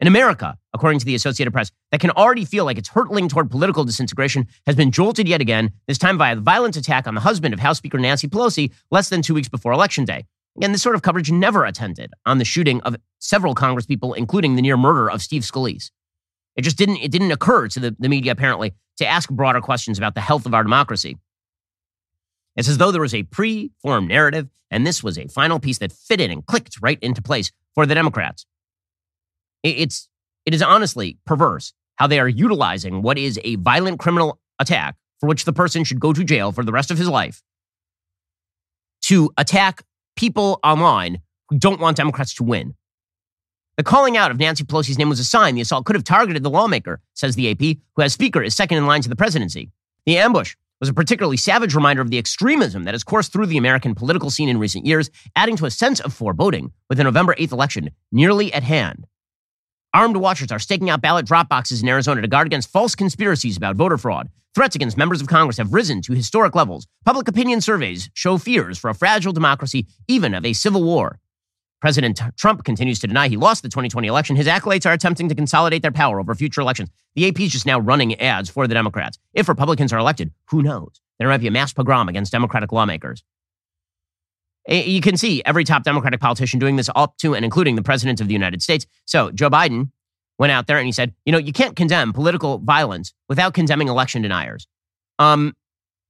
[0.00, 3.50] In America, according to the Associated Press, that can already feel like it's hurtling toward
[3.50, 7.20] political disintegration has been jolted yet again, this time via the violent attack on the
[7.20, 10.24] husband of House Speaker Nancy Pelosi less than two weeks before Election Day.
[10.62, 14.62] And this sort of coverage never attended on the shooting of several congresspeople, including the
[14.62, 15.90] near murder of Steve Scalise.
[16.56, 19.98] It just didn't, it didn't occur to the, the media, apparently, to ask broader questions
[19.98, 21.18] about the health of our democracy.
[22.56, 25.78] It's as though there was a pre formed narrative, and this was a final piece
[25.78, 28.46] that fitted and clicked right into place for the Democrats.
[29.62, 30.08] It's,
[30.46, 35.28] it is honestly perverse how they are utilizing what is a violent criminal attack for
[35.28, 37.42] which the person should go to jail for the rest of his life
[39.02, 39.82] to attack
[40.16, 42.74] people online who don't want Democrats to win.
[43.76, 46.42] The calling out of Nancy Pelosi's name was a sign the assault could have targeted
[46.42, 49.70] the lawmaker, says the AP, who as Speaker is second in line to the presidency.
[50.06, 53.58] The ambush was a particularly savage reminder of the extremism that has coursed through the
[53.58, 57.34] American political scene in recent years, adding to a sense of foreboding with the November
[57.34, 59.06] 8th election nearly at hand.
[59.92, 63.56] Armed watchers are staking out ballot drop boxes in Arizona to guard against false conspiracies
[63.56, 64.28] about voter fraud.
[64.54, 66.86] Threats against members of Congress have risen to historic levels.
[67.04, 71.18] Public opinion surveys show fears for a fragile democracy, even of a civil war.
[71.80, 74.36] President Trump continues to deny he lost the 2020 election.
[74.36, 76.90] His acolytes are attempting to consolidate their power over future elections.
[77.16, 79.18] The AP is just now running ads for the Democrats.
[79.34, 81.00] If Republicans are elected, who knows?
[81.18, 83.24] There might be a mass pogrom against Democratic lawmakers.
[84.68, 88.20] You can see every top Democratic politician doing this up to and including the President
[88.20, 88.86] of the United States.
[89.06, 89.90] So Joe Biden
[90.38, 93.88] went out there and he said, you know, you can't condemn political violence without condemning
[93.88, 94.66] election deniers.
[95.18, 95.54] Um,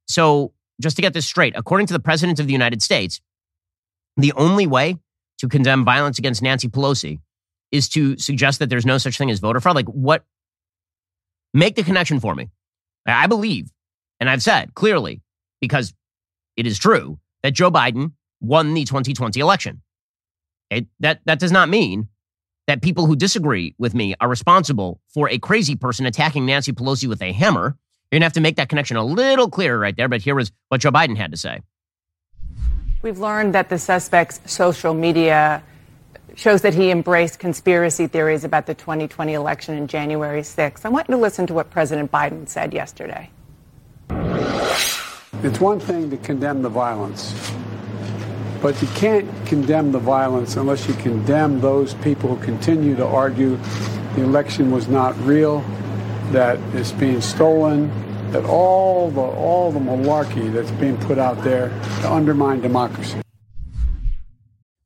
[0.08, 3.20] so just to get this straight, according to the President of the United States,
[4.16, 4.96] the only way
[5.38, 7.18] to condemn violence against Nancy Pelosi
[7.72, 9.76] is to suggest that there's no such thing as voter fraud?
[9.76, 10.24] Like, what?
[11.54, 12.50] Make the connection for me.
[13.06, 13.70] I believe,
[14.18, 15.22] and I've said clearly,
[15.60, 15.94] because
[16.56, 19.82] it is true, that Joe Biden won the 2020 election.
[20.70, 22.08] It, that, that does not mean
[22.66, 27.08] that people who disagree with me are responsible for a crazy person attacking Nancy Pelosi
[27.08, 27.76] with a hammer.
[28.10, 30.34] You're going to have to make that connection a little clearer right there, but here
[30.34, 31.60] was what Joe Biden had to say.
[33.02, 35.62] We've learned that the suspect's social media
[36.36, 40.84] shows that he embraced conspiracy theories about the 2020 election in January 6th.
[40.84, 43.30] I want you to listen to what President Biden said yesterday.
[45.42, 47.52] It's one thing to condemn the violence,
[48.60, 53.56] but you can't condemn the violence unless you condemn those people who continue to argue
[54.14, 55.60] the election was not real,
[56.32, 57.90] that it's being stolen,
[58.32, 61.68] that all the all the malarkey that's being put out there
[62.02, 63.20] to undermine democracy.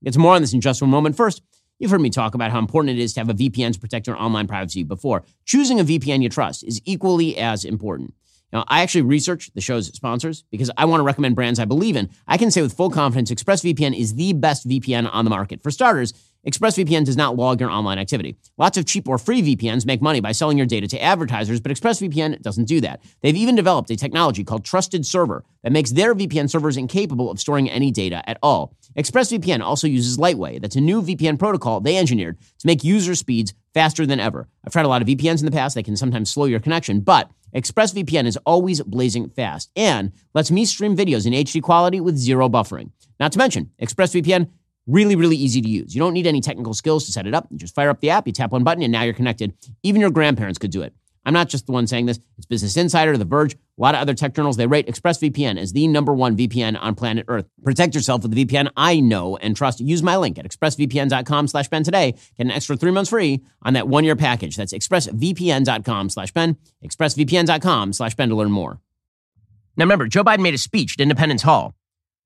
[0.02, 1.16] It's more on this in just one moment.
[1.16, 1.42] First,
[1.78, 4.06] you've heard me talk about how important it is to have a VPN to protect
[4.06, 5.24] your online privacy before.
[5.46, 8.14] Choosing a VPN you trust is equally as important.
[8.54, 11.96] Now, I actually research the show's sponsors because I want to recommend brands I believe
[11.96, 12.08] in.
[12.28, 15.60] I can say with full confidence ExpressVPN is the best VPN on the market.
[15.60, 16.14] For starters,
[16.46, 18.36] ExpressVPN does not log your online activity.
[18.58, 21.72] Lots of cheap or free VPNs make money by selling your data to advertisers, but
[21.72, 23.02] ExpressVPN doesn't do that.
[23.22, 27.40] They've even developed a technology called Trusted Server that makes their VPN servers incapable of
[27.40, 28.76] storing any data at all.
[28.98, 30.58] ExpressVPN also uses Lightway.
[30.58, 34.46] That's a new VPN protocol they engineered to make user speeds faster than ever.
[34.64, 35.74] I've tried a lot of VPNs in the past.
[35.74, 40.64] They can sometimes slow your connection, but ExpressVPN is always blazing fast and lets me
[40.64, 42.90] stream videos in HD quality with zero buffering.
[43.18, 44.48] Not to mention, ExpressVPN
[44.86, 45.94] Really, really easy to use.
[45.94, 47.46] You don't need any technical skills to set it up.
[47.50, 49.54] You just fire up the app, you tap one button, and now you're connected.
[49.82, 50.94] Even your grandparents could do it.
[51.26, 52.20] I'm not just the one saying this.
[52.36, 54.56] It's Business Insider, The Verge, a lot of other tech journals.
[54.56, 57.46] They rate ExpressVPN as the number one VPN on planet Earth.
[57.62, 59.80] Protect yourself with the VPN I know and trust.
[59.80, 62.12] Use my link at expressvpn.com slash Ben today.
[62.36, 64.56] Get an extra three months free on that one-year package.
[64.56, 68.80] That's expressvpn.com slash Ben, expressvpn.com slash Ben to learn more.
[69.76, 71.74] Now remember, Joe Biden made a speech at Independence Hall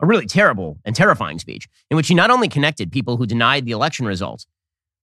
[0.01, 3.65] a really terrible and terrifying speech in which he not only connected people who denied
[3.65, 4.47] the election results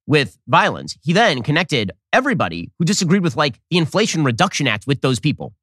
[0.08, 5.02] with violence, he then connected everybody who disagreed with like the Inflation Reduction Act with
[5.02, 5.54] those people.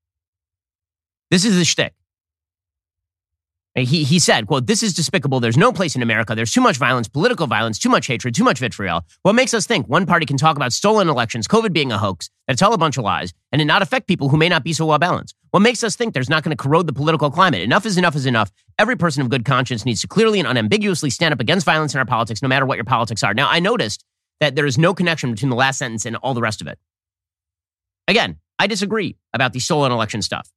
[1.30, 1.94] This is the shtick.
[3.74, 5.40] He, he said, quote, this is despicable.
[5.40, 6.34] There's no place in America.
[6.34, 9.06] There's too much violence, political violence, too much hatred, too much vitriol.
[9.22, 12.28] What makes us think one party can talk about stolen elections, COVID being a hoax,
[12.46, 14.62] that it's all a bunch of lies, and it not affect people who may not
[14.62, 15.34] be so well balanced?
[15.52, 17.62] What makes us think there's not going to corrode the political climate?
[17.62, 18.52] Enough is enough is enough.
[18.78, 21.98] Every person of good conscience needs to clearly and unambiguously stand up against violence in
[21.98, 23.32] our politics, no matter what your politics are.
[23.32, 24.04] Now, I noticed
[24.40, 26.78] that there is no connection between the last sentence and all the rest of it.
[28.06, 30.50] Again, I disagree about the stolen election stuff.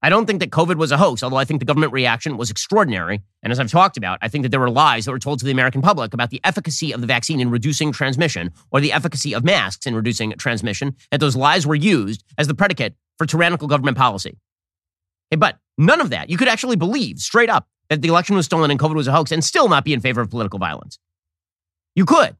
[0.00, 2.50] I don't think that COVID was a hoax, although I think the government reaction was
[2.50, 3.20] extraordinary.
[3.42, 5.44] And as I've talked about, I think that there were lies that were told to
[5.44, 9.34] the American public about the efficacy of the vaccine in reducing transmission or the efficacy
[9.34, 10.94] of masks in reducing transmission.
[11.10, 14.38] And those lies were used as the predicate for tyrannical government policy.
[15.36, 16.30] But none of that.
[16.30, 19.12] You could actually believe straight up that the election was stolen and COVID was a
[19.12, 20.98] hoax and still not be in favor of political violence.
[21.96, 22.36] You could.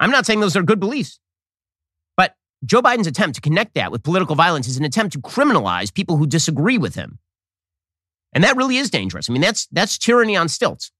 [0.00, 1.20] I'm not saying those are good beliefs.
[2.64, 6.16] Joe Biden's attempt to connect that with political violence is an attempt to criminalize people
[6.16, 7.18] who disagree with him.
[8.32, 9.28] And that really is dangerous.
[9.28, 10.92] I mean, that's, that's tyranny on stilts.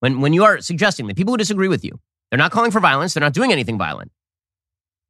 [0.00, 2.80] When, when you are suggesting that people who disagree with you, they're not calling for
[2.80, 4.12] violence, they're not doing anything violent.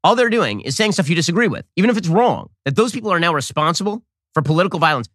[0.02, 2.92] All they're doing is saying stuff you disagree with, even if it's wrong, that those
[2.92, 4.02] people are now responsible
[4.33, 5.08] for political violence.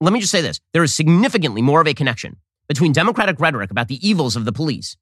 [0.00, 2.36] Let me just say this there is significantly more of a connection
[2.68, 4.96] between Democratic rhetoric about the evils of the police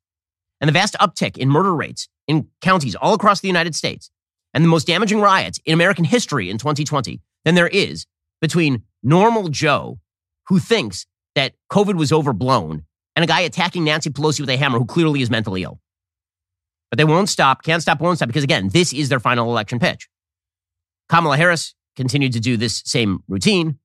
[0.61, 4.09] and the vast uptick in murder rates in counties all across the United States
[4.55, 8.07] and the most damaging riots in American history in 2020 than there is
[8.41, 9.99] between normal Joe
[10.47, 12.85] who thinks that COVID was overblown
[13.17, 15.81] and a guy attacking Nancy Pelosi with a hammer who clearly is mentally ill.
[16.91, 19.81] But they won't stop, can't stop, won't stop, because again, this is their final election
[19.81, 20.09] pitch.
[21.09, 23.79] Kamala Harris continued to do this same routine.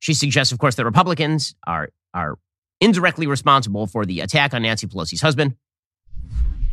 [0.00, 2.38] She suggests, of course, that Republicans are, are
[2.80, 5.54] indirectly responsible for the attack on Nancy Pelosi's husband.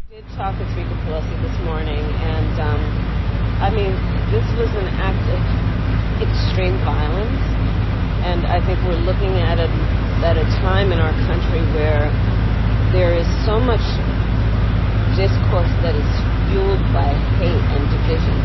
[0.10, 0.56] Did talk
[1.12, 2.80] This morning, and um,
[3.60, 3.92] I mean,
[4.32, 5.44] this was an act of
[6.24, 7.36] extreme violence,
[8.24, 9.68] and I think we're looking at it
[10.24, 12.08] at a time in our country where
[12.96, 13.84] there is so much
[15.20, 16.12] discourse that is
[16.48, 17.12] fueled by
[17.44, 18.38] hate and division.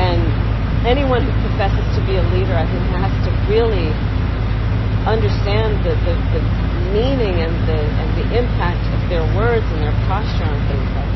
[0.00, 0.24] And
[0.88, 3.92] anyone who professes to be a leader, I think, has to really
[5.04, 6.42] understand the, the, the
[6.96, 11.09] meaning and the, and the impact of their words and their posture on things like.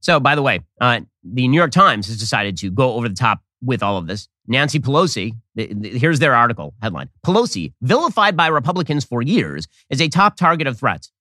[0.00, 3.14] So, by the way, uh, the New York Times has decided to go over the
[3.14, 4.28] top with all of this.
[4.46, 10.36] Nancy Pelosi, here's their article headline Pelosi, vilified by Republicans for years, is a top
[10.36, 11.12] target of threats.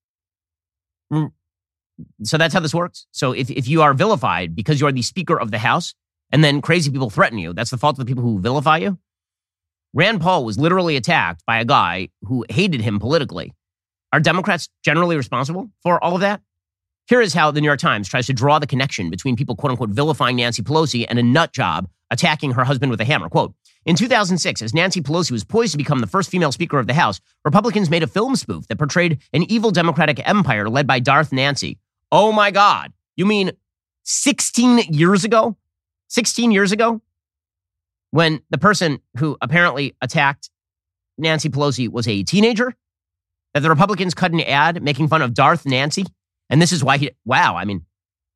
[1.11, 1.32] Mm.
[2.23, 3.07] So that's how this works.
[3.11, 5.95] So if, if you are vilified because you are the Speaker of the House
[6.32, 8.99] and then crazy people threaten you, that's the fault of the people who vilify you.
[9.93, 13.53] Rand Paul was literally attacked by a guy who hated him politically.
[14.13, 16.41] Are Democrats generally responsible for all of that?
[17.07, 19.71] Here is how the New York Times tries to draw the connection between people, quote
[19.71, 23.29] unquote, vilifying Nancy Pelosi and a nut job attacking her husband with a hammer.
[23.29, 23.53] Quote,
[23.85, 26.93] in 2006, as Nancy Pelosi was poised to become the first female Speaker of the
[26.93, 31.31] House, Republicans made a film spoof that portrayed an evil Democratic empire led by Darth
[31.31, 31.79] Nancy.
[32.11, 32.91] Oh my God.
[33.15, 33.51] You mean
[34.03, 35.55] 16 years ago?
[36.09, 37.01] 16 years ago?
[38.11, 40.49] When the person who apparently attacked
[41.17, 42.75] Nancy Pelosi was a teenager?
[43.53, 46.05] That the Republicans cut an ad making fun of Darth Nancy?
[46.49, 47.85] And this is why he, wow, I mean,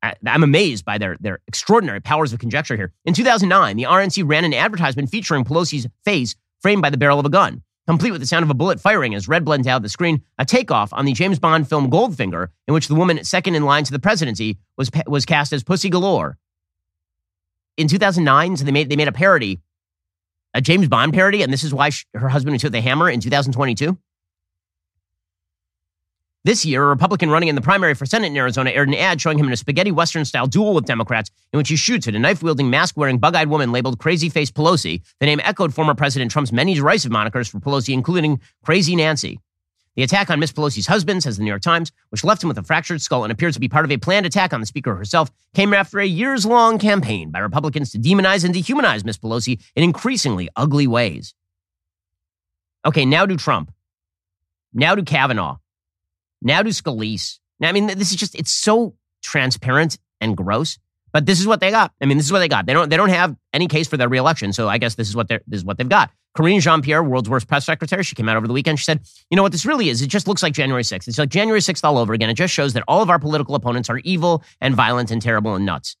[0.02, 2.92] I, am amazed by their, their extraordinary powers of conjecture here.
[3.04, 7.26] In 2009, the RNC ran an advertisement featuring Pelosi's face framed by the barrel of
[7.26, 9.88] a gun, complete with the sound of a bullet firing as red blends out the
[9.88, 13.64] screen, a takeoff on the James Bond film Goldfinger, in which the woman second in
[13.64, 16.36] line to the presidency was, was cast as Pussy Galore.
[17.76, 19.60] In 2009, so they made, they made a parody,
[20.54, 23.20] a James Bond parody, and this is why she, her husband took the hammer in
[23.20, 23.96] 2022.
[26.44, 29.20] This year, a Republican running in the primary for Senate in Arizona aired an ad
[29.20, 32.16] showing him in a spaghetti Western style duel with Democrats in which he shoots at
[32.16, 35.02] a knife wielding, mask wearing, bug eyed woman labeled Crazy Face Pelosi.
[35.20, 39.38] The name echoed former President Trump's many derisive monikers for Pelosi, including Crazy Nancy.
[39.94, 42.58] The attack on Miss Pelosi's husband, says the New York Times, which left him with
[42.58, 44.96] a fractured skull and appears to be part of a planned attack on the Speaker
[44.96, 49.62] herself, came after a years long campaign by Republicans to demonize and dehumanize Miss Pelosi
[49.76, 51.34] in increasingly ugly ways.
[52.84, 53.70] Okay, now do Trump.
[54.74, 55.58] Now do Kavanaugh.
[56.42, 57.38] Now to Scalise.
[57.60, 60.78] Now, I mean, this is just, it's so transparent and gross.
[61.12, 61.92] But this is what they got.
[62.00, 62.64] I mean, this is what they got.
[62.64, 64.54] They don't they don't have any case for their reelection.
[64.54, 66.10] So I guess this is what they're this is what they've got.
[66.34, 68.78] Karine Jean-Pierre, world's worst press secretary, she came out over the weekend.
[68.78, 70.00] She said, you know what this really is?
[70.00, 71.06] It just looks like January 6th.
[71.06, 72.30] It's like January 6th all over again.
[72.30, 75.54] It just shows that all of our political opponents are evil and violent and terrible
[75.54, 75.94] and nuts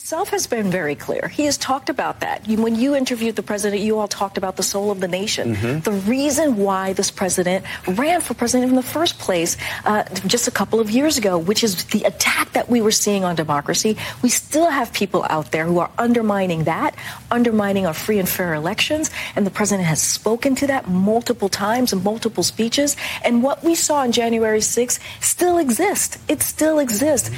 [0.00, 1.28] himself has been very clear.
[1.28, 2.46] He has talked about that.
[2.48, 5.54] When you interviewed the president, you all talked about the soul of the nation.
[5.54, 5.80] Mm-hmm.
[5.80, 10.50] The reason why this president ran for president in the first place uh, just a
[10.50, 13.98] couple of years ago, which is the attack that we were seeing on democracy.
[14.22, 16.96] We still have people out there who are undermining that,
[17.30, 19.10] undermining our free and fair elections.
[19.36, 22.96] And the president has spoken to that multiple times in multiple speeches.
[23.22, 26.16] And what we saw on January 6th still exists.
[26.26, 27.30] It still exists.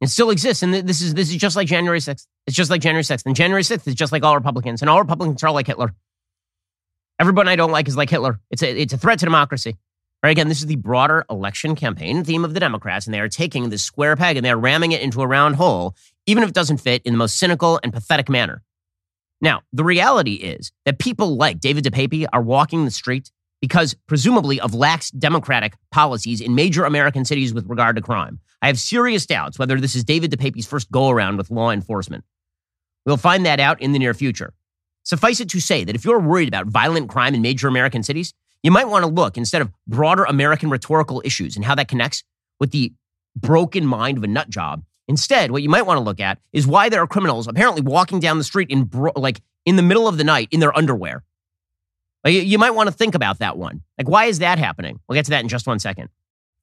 [0.00, 2.26] It still exists, and this is this is just like January sixth.
[2.46, 4.98] It's just like January sixth, and January sixth is just like all Republicans, and all
[4.98, 5.94] Republicans are like Hitler.
[7.18, 8.40] Everyone I don't like is like Hitler.
[8.50, 9.76] It's a it's a threat to democracy.
[10.22, 13.28] Right again, this is the broader election campaign theme of the Democrats, and they are
[13.28, 15.94] taking this square peg and they are ramming it into a round hole,
[16.26, 18.62] even if it doesn't fit in the most cynical and pathetic manner.
[19.40, 23.30] Now, the reality is that people like David DePape are walking the street
[23.62, 28.40] because presumably of lax democratic policies in major American cities with regard to crime.
[28.62, 32.24] I have serious doubts whether this is David DePape's first go around with law enforcement.
[33.06, 34.52] We'll find that out in the near future.
[35.02, 38.34] Suffice it to say that if you're worried about violent crime in major American cities,
[38.62, 42.22] you might want to look instead of broader American rhetorical issues and how that connects
[42.58, 42.92] with the
[43.34, 44.84] broken mind of a nut job.
[45.08, 48.20] Instead, what you might want to look at is why there are criminals apparently walking
[48.20, 51.24] down the street in bro- like in the middle of the night in their underwear.
[52.22, 53.80] Like, you might want to think about that one.
[53.96, 55.00] Like, why is that happening?
[55.08, 56.10] We'll get to that in just one second.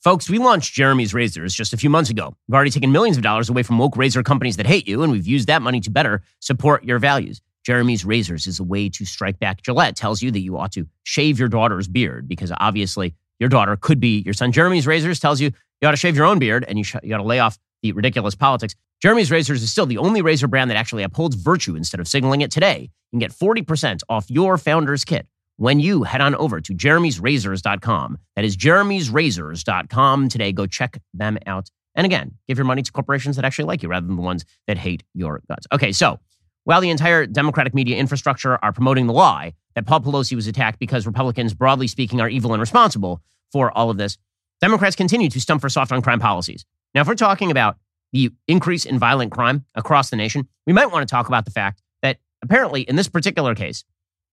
[0.08, 2.34] Folks, we launched Jeremy's Razors just a few months ago.
[2.48, 5.12] We've already taken millions of dollars away from woke razor companies that hate you, and
[5.12, 7.42] we've used that money to better support your values.
[7.66, 9.62] Jeremy's Razors is a way to strike back.
[9.64, 13.76] Gillette tells you that you ought to shave your daughter's beard because obviously your daughter
[13.76, 14.54] could be your son.
[14.54, 15.52] Jeremy's Razors tells you
[15.82, 17.60] you ought to shave your own beard and you, sh- you ought to lay off
[17.84, 18.76] the ridiculous politics.
[19.02, 22.40] Jeremy's Razors is still the only razor brand that actually upholds virtue instead of signaling
[22.40, 22.90] it today.
[23.12, 25.28] You can get 40% off your founder's kit
[25.58, 28.18] when you head on over to jeremy'srazors.com.
[28.36, 30.52] That is jeremy'srazors.com today.
[30.52, 31.70] Go check them out.
[31.96, 34.46] And again, give your money to corporations that actually like you rather than the ones
[34.68, 35.66] that hate your guts.
[35.74, 36.20] Okay, so
[36.64, 40.80] while the entire Democratic media infrastructure are promoting the lie that Paul Pelosi was attacked
[40.80, 44.18] because Republicans, broadly speaking, are evil and responsible for all of this,
[44.62, 46.66] Democrats continue to stump for soft on crime policies.
[46.94, 47.78] Now, if we're talking about
[48.12, 51.52] the increase in violent crime across the nation, we might want to talk about the
[51.52, 53.84] fact that apparently in this particular case,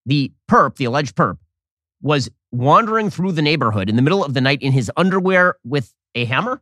[0.06, 1.38] the perp, the alleged perp,
[2.02, 5.92] was wandering through the neighborhood in the middle of the night in his underwear with
[6.14, 6.60] a hammer.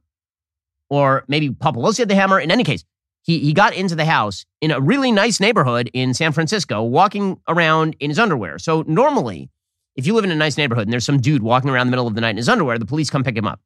[0.89, 2.39] Or maybe Paul Pelosi had the hammer.
[2.39, 2.85] In any case,
[3.23, 7.41] he, he got into the house in a really nice neighborhood in San Francisco, walking
[7.49, 8.59] around in his underwear.
[8.59, 9.51] So normally,
[9.97, 12.07] if you live in a nice neighborhood and there's some dude walking around the middle
[12.07, 13.61] of the night in his underwear, the police come pick him up.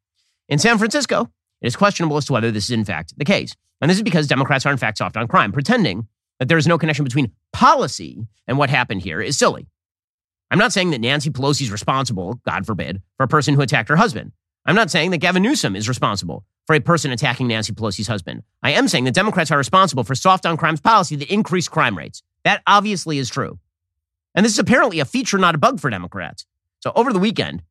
[0.49, 3.55] In San Francisco, it is questionable as to whether this is in fact the case.
[3.81, 6.09] And this is because Democrats are in fact soft on crime, pretending
[6.39, 9.66] that there is no connection between policy and what happened here is silly.
[10.51, 13.89] I'm not saying that Nancy Pelosi is responsible, God forbid, for a person who attacked
[13.89, 14.32] her husband.
[14.64, 18.43] I'm not saying that Gavin Newsom is responsible for a person attacking Nancy Pelosi's husband.
[18.62, 21.97] I am saying that Democrats are responsible for soft on crimes policy that increase crime
[21.97, 22.22] rates.
[22.45, 23.59] That obviously is true.
[24.34, 26.47] And this is apparently a feature, not a bug for Democrats.
[26.80, 27.62] So over the weekend,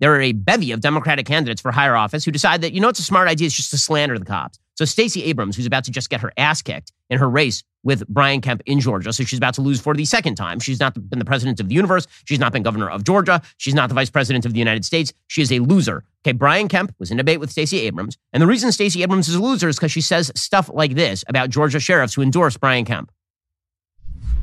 [0.00, 2.88] there are a bevy of Democratic candidates for higher office who decide that, you know,
[2.88, 4.58] it's a smart idea, it's just to slander the cops.
[4.74, 8.06] So Stacey Abrams, who's about to just get her ass kicked in her race with
[8.08, 10.58] Brian Kemp in Georgia, so she's about to lose for the second time.
[10.58, 12.06] She's not been the president of the universe.
[12.24, 13.42] She's not been governor of Georgia.
[13.58, 15.12] She's not the vice president of the United States.
[15.28, 16.02] She is a loser.
[16.24, 19.34] Okay, Brian Kemp was in debate with Stacey Abrams, and the reason Stacey Abrams is
[19.34, 22.84] a loser is because she says stuff like this about Georgia sheriffs who endorse Brian
[22.84, 23.12] Kemp.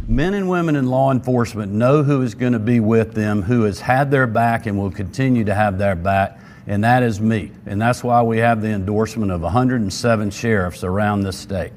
[0.07, 3.63] Men and women in law enforcement know who is going to be with them, who
[3.63, 7.51] has had their back and will continue to have their back and that is me.
[7.65, 11.71] And that's why we have the endorsement of 107 sheriffs around this state.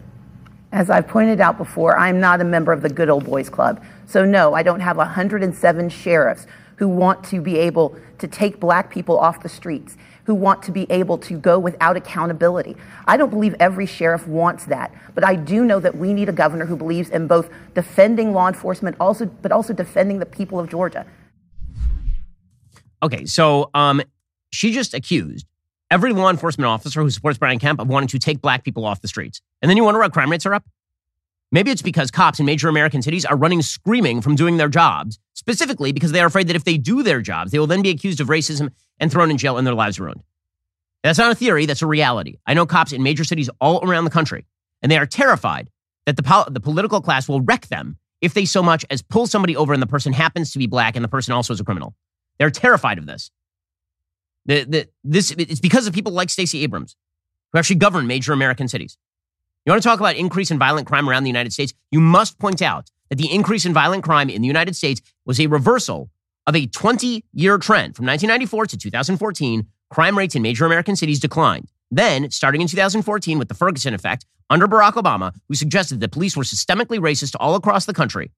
[0.72, 3.82] As I've pointed out before, I'm not a member of the Good Old Boys Club.
[4.06, 8.90] So, no, I don't have 107 sheriffs who want to be able to take black
[8.90, 12.76] people off the streets, who want to be able to go without accountability.
[13.06, 16.32] I don't believe every sheriff wants that, but I do know that we need a
[16.32, 20.68] governor who believes in both defending law enforcement, also, but also defending the people of
[20.68, 21.06] Georgia.
[23.02, 24.02] Okay, so um,
[24.54, 25.46] she just accused
[25.90, 29.00] every law enforcement officer who supports Brian Kemp of wanting to take black people off
[29.00, 29.40] the streets.
[29.62, 30.64] And then you wonder why crime rates are up?
[31.52, 35.20] Maybe it's because cops in major American cities are running screaming from doing their jobs,
[35.34, 37.90] specifically because they are afraid that if they do their jobs, they will then be
[37.90, 40.22] accused of racism and thrown in jail and their lives ruined.
[41.04, 42.38] That's not a theory, that's a reality.
[42.46, 44.46] I know cops in major cities all around the country,
[44.82, 45.70] and they are terrified
[46.06, 49.26] that the, pol- the political class will wreck them if they so much as pull
[49.26, 51.64] somebody over and the person happens to be black and the person also is a
[51.64, 51.94] criminal.
[52.38, 53.30] They're terrified of this.
[54.46, 56.96] The, the, this, it's because of people like Stacey Abrams
[57.52, 58.98] who actually govern major American cities.
[59.64, 61.72] You want to talk about increase in violent crime around the United States?
[61.90, 65.40] You must point out that the increase in violent crime in the United States was
[65.40, 66.10] a reversal
[66.46, 67.96] of a 20 year trend.
[67.96, 71.70] From 1994 to 2014, crime rates in major American cities declined.
[71.90, 76.36] Then, starting in 2014 with the Ferguson effect under Barack Obama, who suggested that police
[76.36, 78.32] were systemically racist all across the country,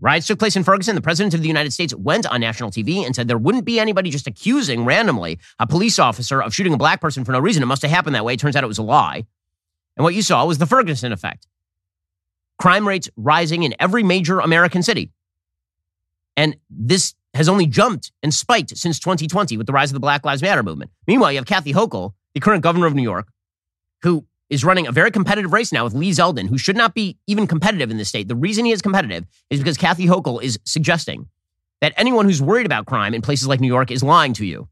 [0.00, 0.94] Riots took place in Ferguson.
[0.94, 3.80] The president of the United States went on national TV and said there wouldn't be
[3.80, 7.62] anybody just accusing randomly a police officer of shooting a black person for no reason.
[7.62, 8.34] It must have happened that way.
[8.34, 9.26] It turns out it was a lie.
[9.96, 11.48] And what you saw was the Ferguson effect.
[12.58, 15.10] Crime rates rising in every major American city.
[16.36, 20.24] And this has only jumped and spiked since 2020 with the rise of the Black
[20.24, 20.92] Lives Matter movement.
[21.08, 23.28] Meanwhile, you have Kathy Hochul, the current governor of New York,
[24.02, 27.18] who is running a very competitive race now with Lee Zeldin, who should not be
[27.26, 28.28] even competitive in this state.
[28.28, 31.28] The reason he is competitive is because Kathy Hochul is suggesting
[31.80, 34.68] that anyone who's worried about crime in places like New York is lying to you.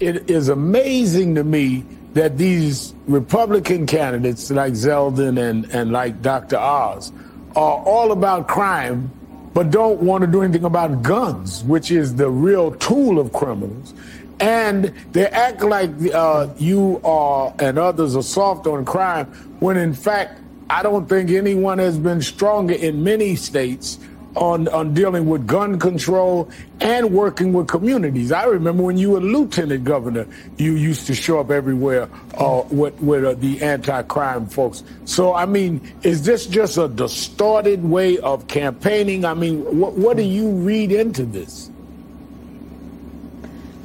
[0.00, 1.84] It is amazing to me
[2.14, 6.56] that these Republican candidates like Zeldin and, and like Dr.
[6.56, 7.12] Oz
[7.56, 9.10] are all about crime,
[9.54, 13.92] but don't want to do anything about guns, which is the real tool of criminals
[14.40, 19.26] and they act like uh, you are and others are soft on crime
[19.60, 23.98] when in fact I don't think anyone has been stronger in many states
[24.36, 28.30] on, on dealing with gun control and working with communities.
[28.32, 30.26] I remember when you were lieutenant governor,
[30.58, 34.84] you used to show up everywhere uh, with, with uh, the anti-crime folks.
[35.06, 39.24] So, I mean, is this just a distorted way of campaigning?
[39.24, 41.70] I mean, what, what do you read into this?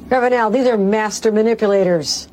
[0.08, 2.28] Reverend Al, these are master manipulators.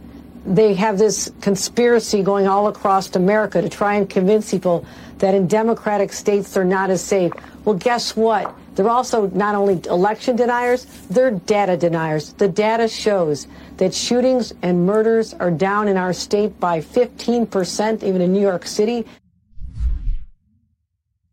[0.45, 4.85] They have this conspiracy going all across America to try and convince people
[5.19, 7.31] that in democratic states they're not as safe.
[7.63, 8.53] Well, guess what?
[8.75, 12.33] They're also not only election deniers, they're data deniers.
[12.33, 13.47] The data shows
[13.77, 18.65] that shootings and murders are down in our state by 15%, even in New York
[18.65, 19.05] City.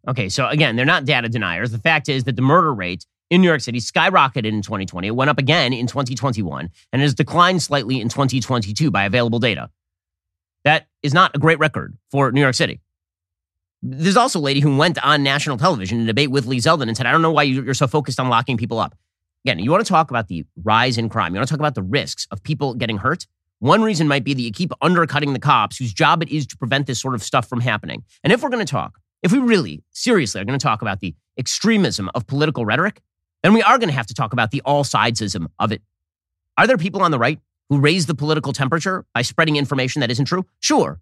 [0.07, 1.71] Okay, so again, they're not data deniers.
[1.71, 5.09] The fact is that the murder rate in New York City skyrocketed in 2020.
[5.09, 9.71] It went up again in 2021 and has declined slightly in 2022 by available data.
[10.65, 12.81] That is not a great record for New York City.
[13.83, 16.97] There's also a lady who went on national television to debate with Lee Zeldin and
[16.97, 18.97] said, I don't know why you're so focused on locking people up.
[19.45, 21.33] Again, you want to talk about the rise in crime.
[21.33, 23.27] You want to talk about the risks of people getting hurt.
[23.61, 26.57] One reason might be that you keep undercutting the cops whose job it is to
[26.57, 28.05] prevent this sort of stuff from happening.
[28.25, 31.01] And if we're going to talk, if we really, seriously are going to talk about
[31.01, 33.01] the extremism of political rhetoric,
[33.43, 35.83] then we are going to have to talk about the all sidesism of it.
[36.57, 40.11] Are there people on the right who raise the political temperature by spreading information that
[40.11, 40.45] isn't true?
[40.61, 41.01] Sure.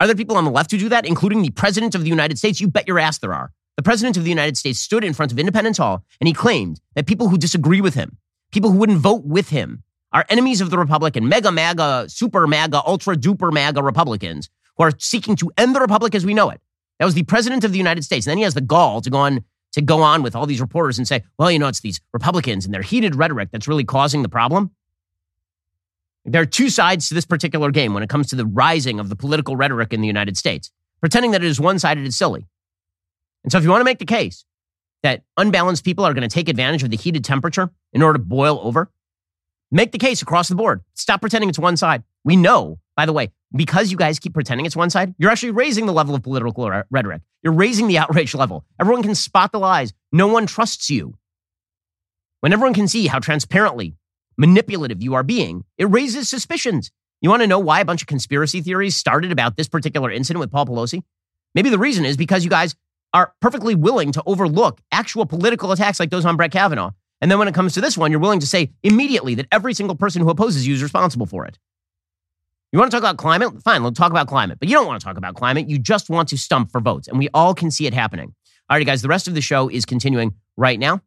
[0.00, 2.38] Are there people on the left who do that, including the President of the United
[2.38, 2.60] States?
[2.60, 3.52] You bet your ass there are.
[3.76, 6.80] The President of the United States stood in front of Independence Hall and he claimed
[6.94, 8.18] that people who disagree with him,
[8.50, 9.82] people who wouldn't vote with him,
[10.12, 14.84] are enemies of the Republic and mega, MAGA, super MAGA, ultra duper MAGA Republicans who
[14.84, 16.60] are seeking to end the Republic as we know it.
[16.98, 18.26] That was the President of the United States.
[18.26, 19.44] And then he has the gall to go on
[19.76, 22.64] to go on with all these reporters and say, well, you know, it's these Republicans
[22.64, 24.70] and their heated rhetoric that's really causing the problem.
[26.24, 29.10] There are two sides to this particular game when it comes to the rising of
[29.10, 30.70] the political rhetoric in the United States.
[31.00, 32.46] Pretending that it is one sided is silly.
[33.44, 34.46] And so, if you want to make the case
[35.02, 38.24] that unbalanced people are going to take advantage of the heated temperature in order to
[38.24, 38.90] boil over,
[39.70, 40.80] make the case across the board.
[40.94, 42.02] Stop pretending it's one side.
[42.24, 45.52] We know, by the way, because you guys keep pretending it's one side, you're actually
[45.52, 47.22] raising the level of political rhetoric.
[47.42, 48.64] You're raising the outrage level.
[48.80, 49.92] Everyone can spot the lies.
[50.12, 51.14] No one trusts you.
[52.40, 53.96] When everyone can see how transparently
[54.36, 56.90] manipulative you are being, it raises suspicions.
[57.20, 60.40] You want to know why a bunch of conspiracy theories started about this particular incident
[60.40, 61.02] with Paul Pelosi?
[61.54, 62.76] Maybe the reason is because you guys
[63.14, 66.90] are perfectly willing to overlook actual political attacks like those on Brett Kavanaugh.
[67.20, 69.72] And then when it comes to this one, you're willing to say immediately that every
[69.72, 71.58] single person who opposes you is responsible for it.
[72.76, 73.62] You want to talk about climate?
[73.62, 74.58] Fine, let's talk about climate.
[74.60, 75.66] But you don't want to talk about climate.
[75.66, 77.08] You just want to stump for votes.
[77.08, 78.34] And we all can see it happening.
[78.68, 81.00] All right, guys, the rest of the show is continuing right now.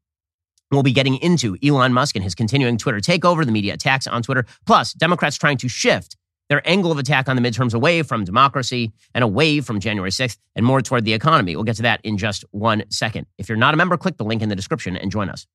[0.71, 4.23] We'll be getting into Elon Musk and his continuing Twitter takeover, the media attacks on
[4.23, 6.17] Twitter, plus Democrats trying to shift
[6.49, 10.37] their angle of attack on the midterms away from democracy and away from January 6th
[10.55, 11.55] and more toward the economy.
[11.55, 13.27] We'll get to that in just one second.
[13.37, 15.45] If you're not a member, click the link in the description and join us.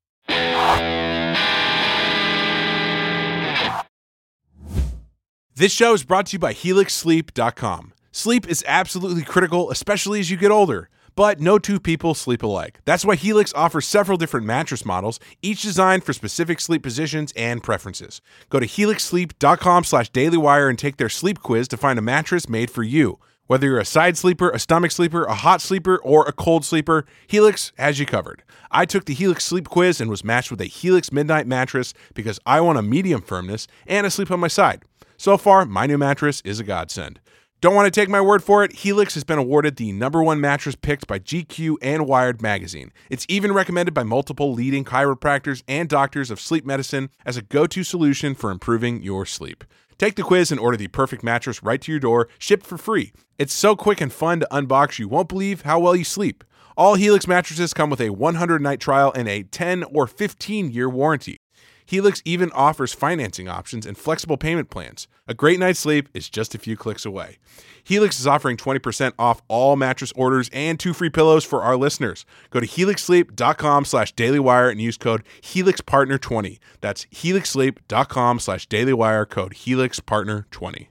[5.57, 7.92] This show is brought to you by HelixSleep.com.
[8.11, 10.88] Sleep is absolutely critical, especially as you get older.
[11.14, 12.80] But no two people sleep alike.
[12.84, 17.62] That's why Helix offers several different mattress models, each designed for specific sleep positions and
[17.62, 18.20] preferences.
[18.50, 22.68] Go to helixsleep.com slash dailywire and take their sleep quiz to find a mattress made
[22.68, 23.20] for you.
[23.46, 27.05] Whether you're a side sleeper, a stomach sleeper, a hot sleeper, or a cold sleeper,
[27.28, 28.42] Helix has you covered.
[28.70, 32.40] I took the Helix sleep quiz and was matched with a Helix Midnight mattress because
[32.44, 34.82] I want a medium firmness and a sleep on my side.
[35.17, 37.21] So far, my new mattress is a godsend.
[37.61, 38.73] Don't want to take my word for it?
[38.73, 42.93] Helix has been awarded the number one mattress picked by GQ and Wired magazine.
[43.09, 47.67] It's even recommended by multiple leading chiropractors and doctors of sleep medicine as a go
[47.69, 49.65] to solution for improving your sleep.
[49.97, 53.12] Take the quiz and order the perfect mattress right to your door, shipped for free.
[53.39, 56.45] It's so quick and fun to unbox, you won't believe how well you sleep.
[56.77, 60.91] All Helix mattresses come with a 100 night trial and a 10 or 15 year
[60.91, 61.39] warranty.
[61.87, 65.07] Helix even offers financing options and flexible payment plans.
[65.28, 67.39] A great night's sleep is just a few clicks away.
[67.82, 72.24] Helix is offering 20% off all mattress orders and two free pillows for our listeners.
[72.51, 76.59] Go to helixsleep.com slash dailywire and use code HelixPartner20.
[76.80, 80.89] That's helixsleep.com slash dailywire code HelixPartner20.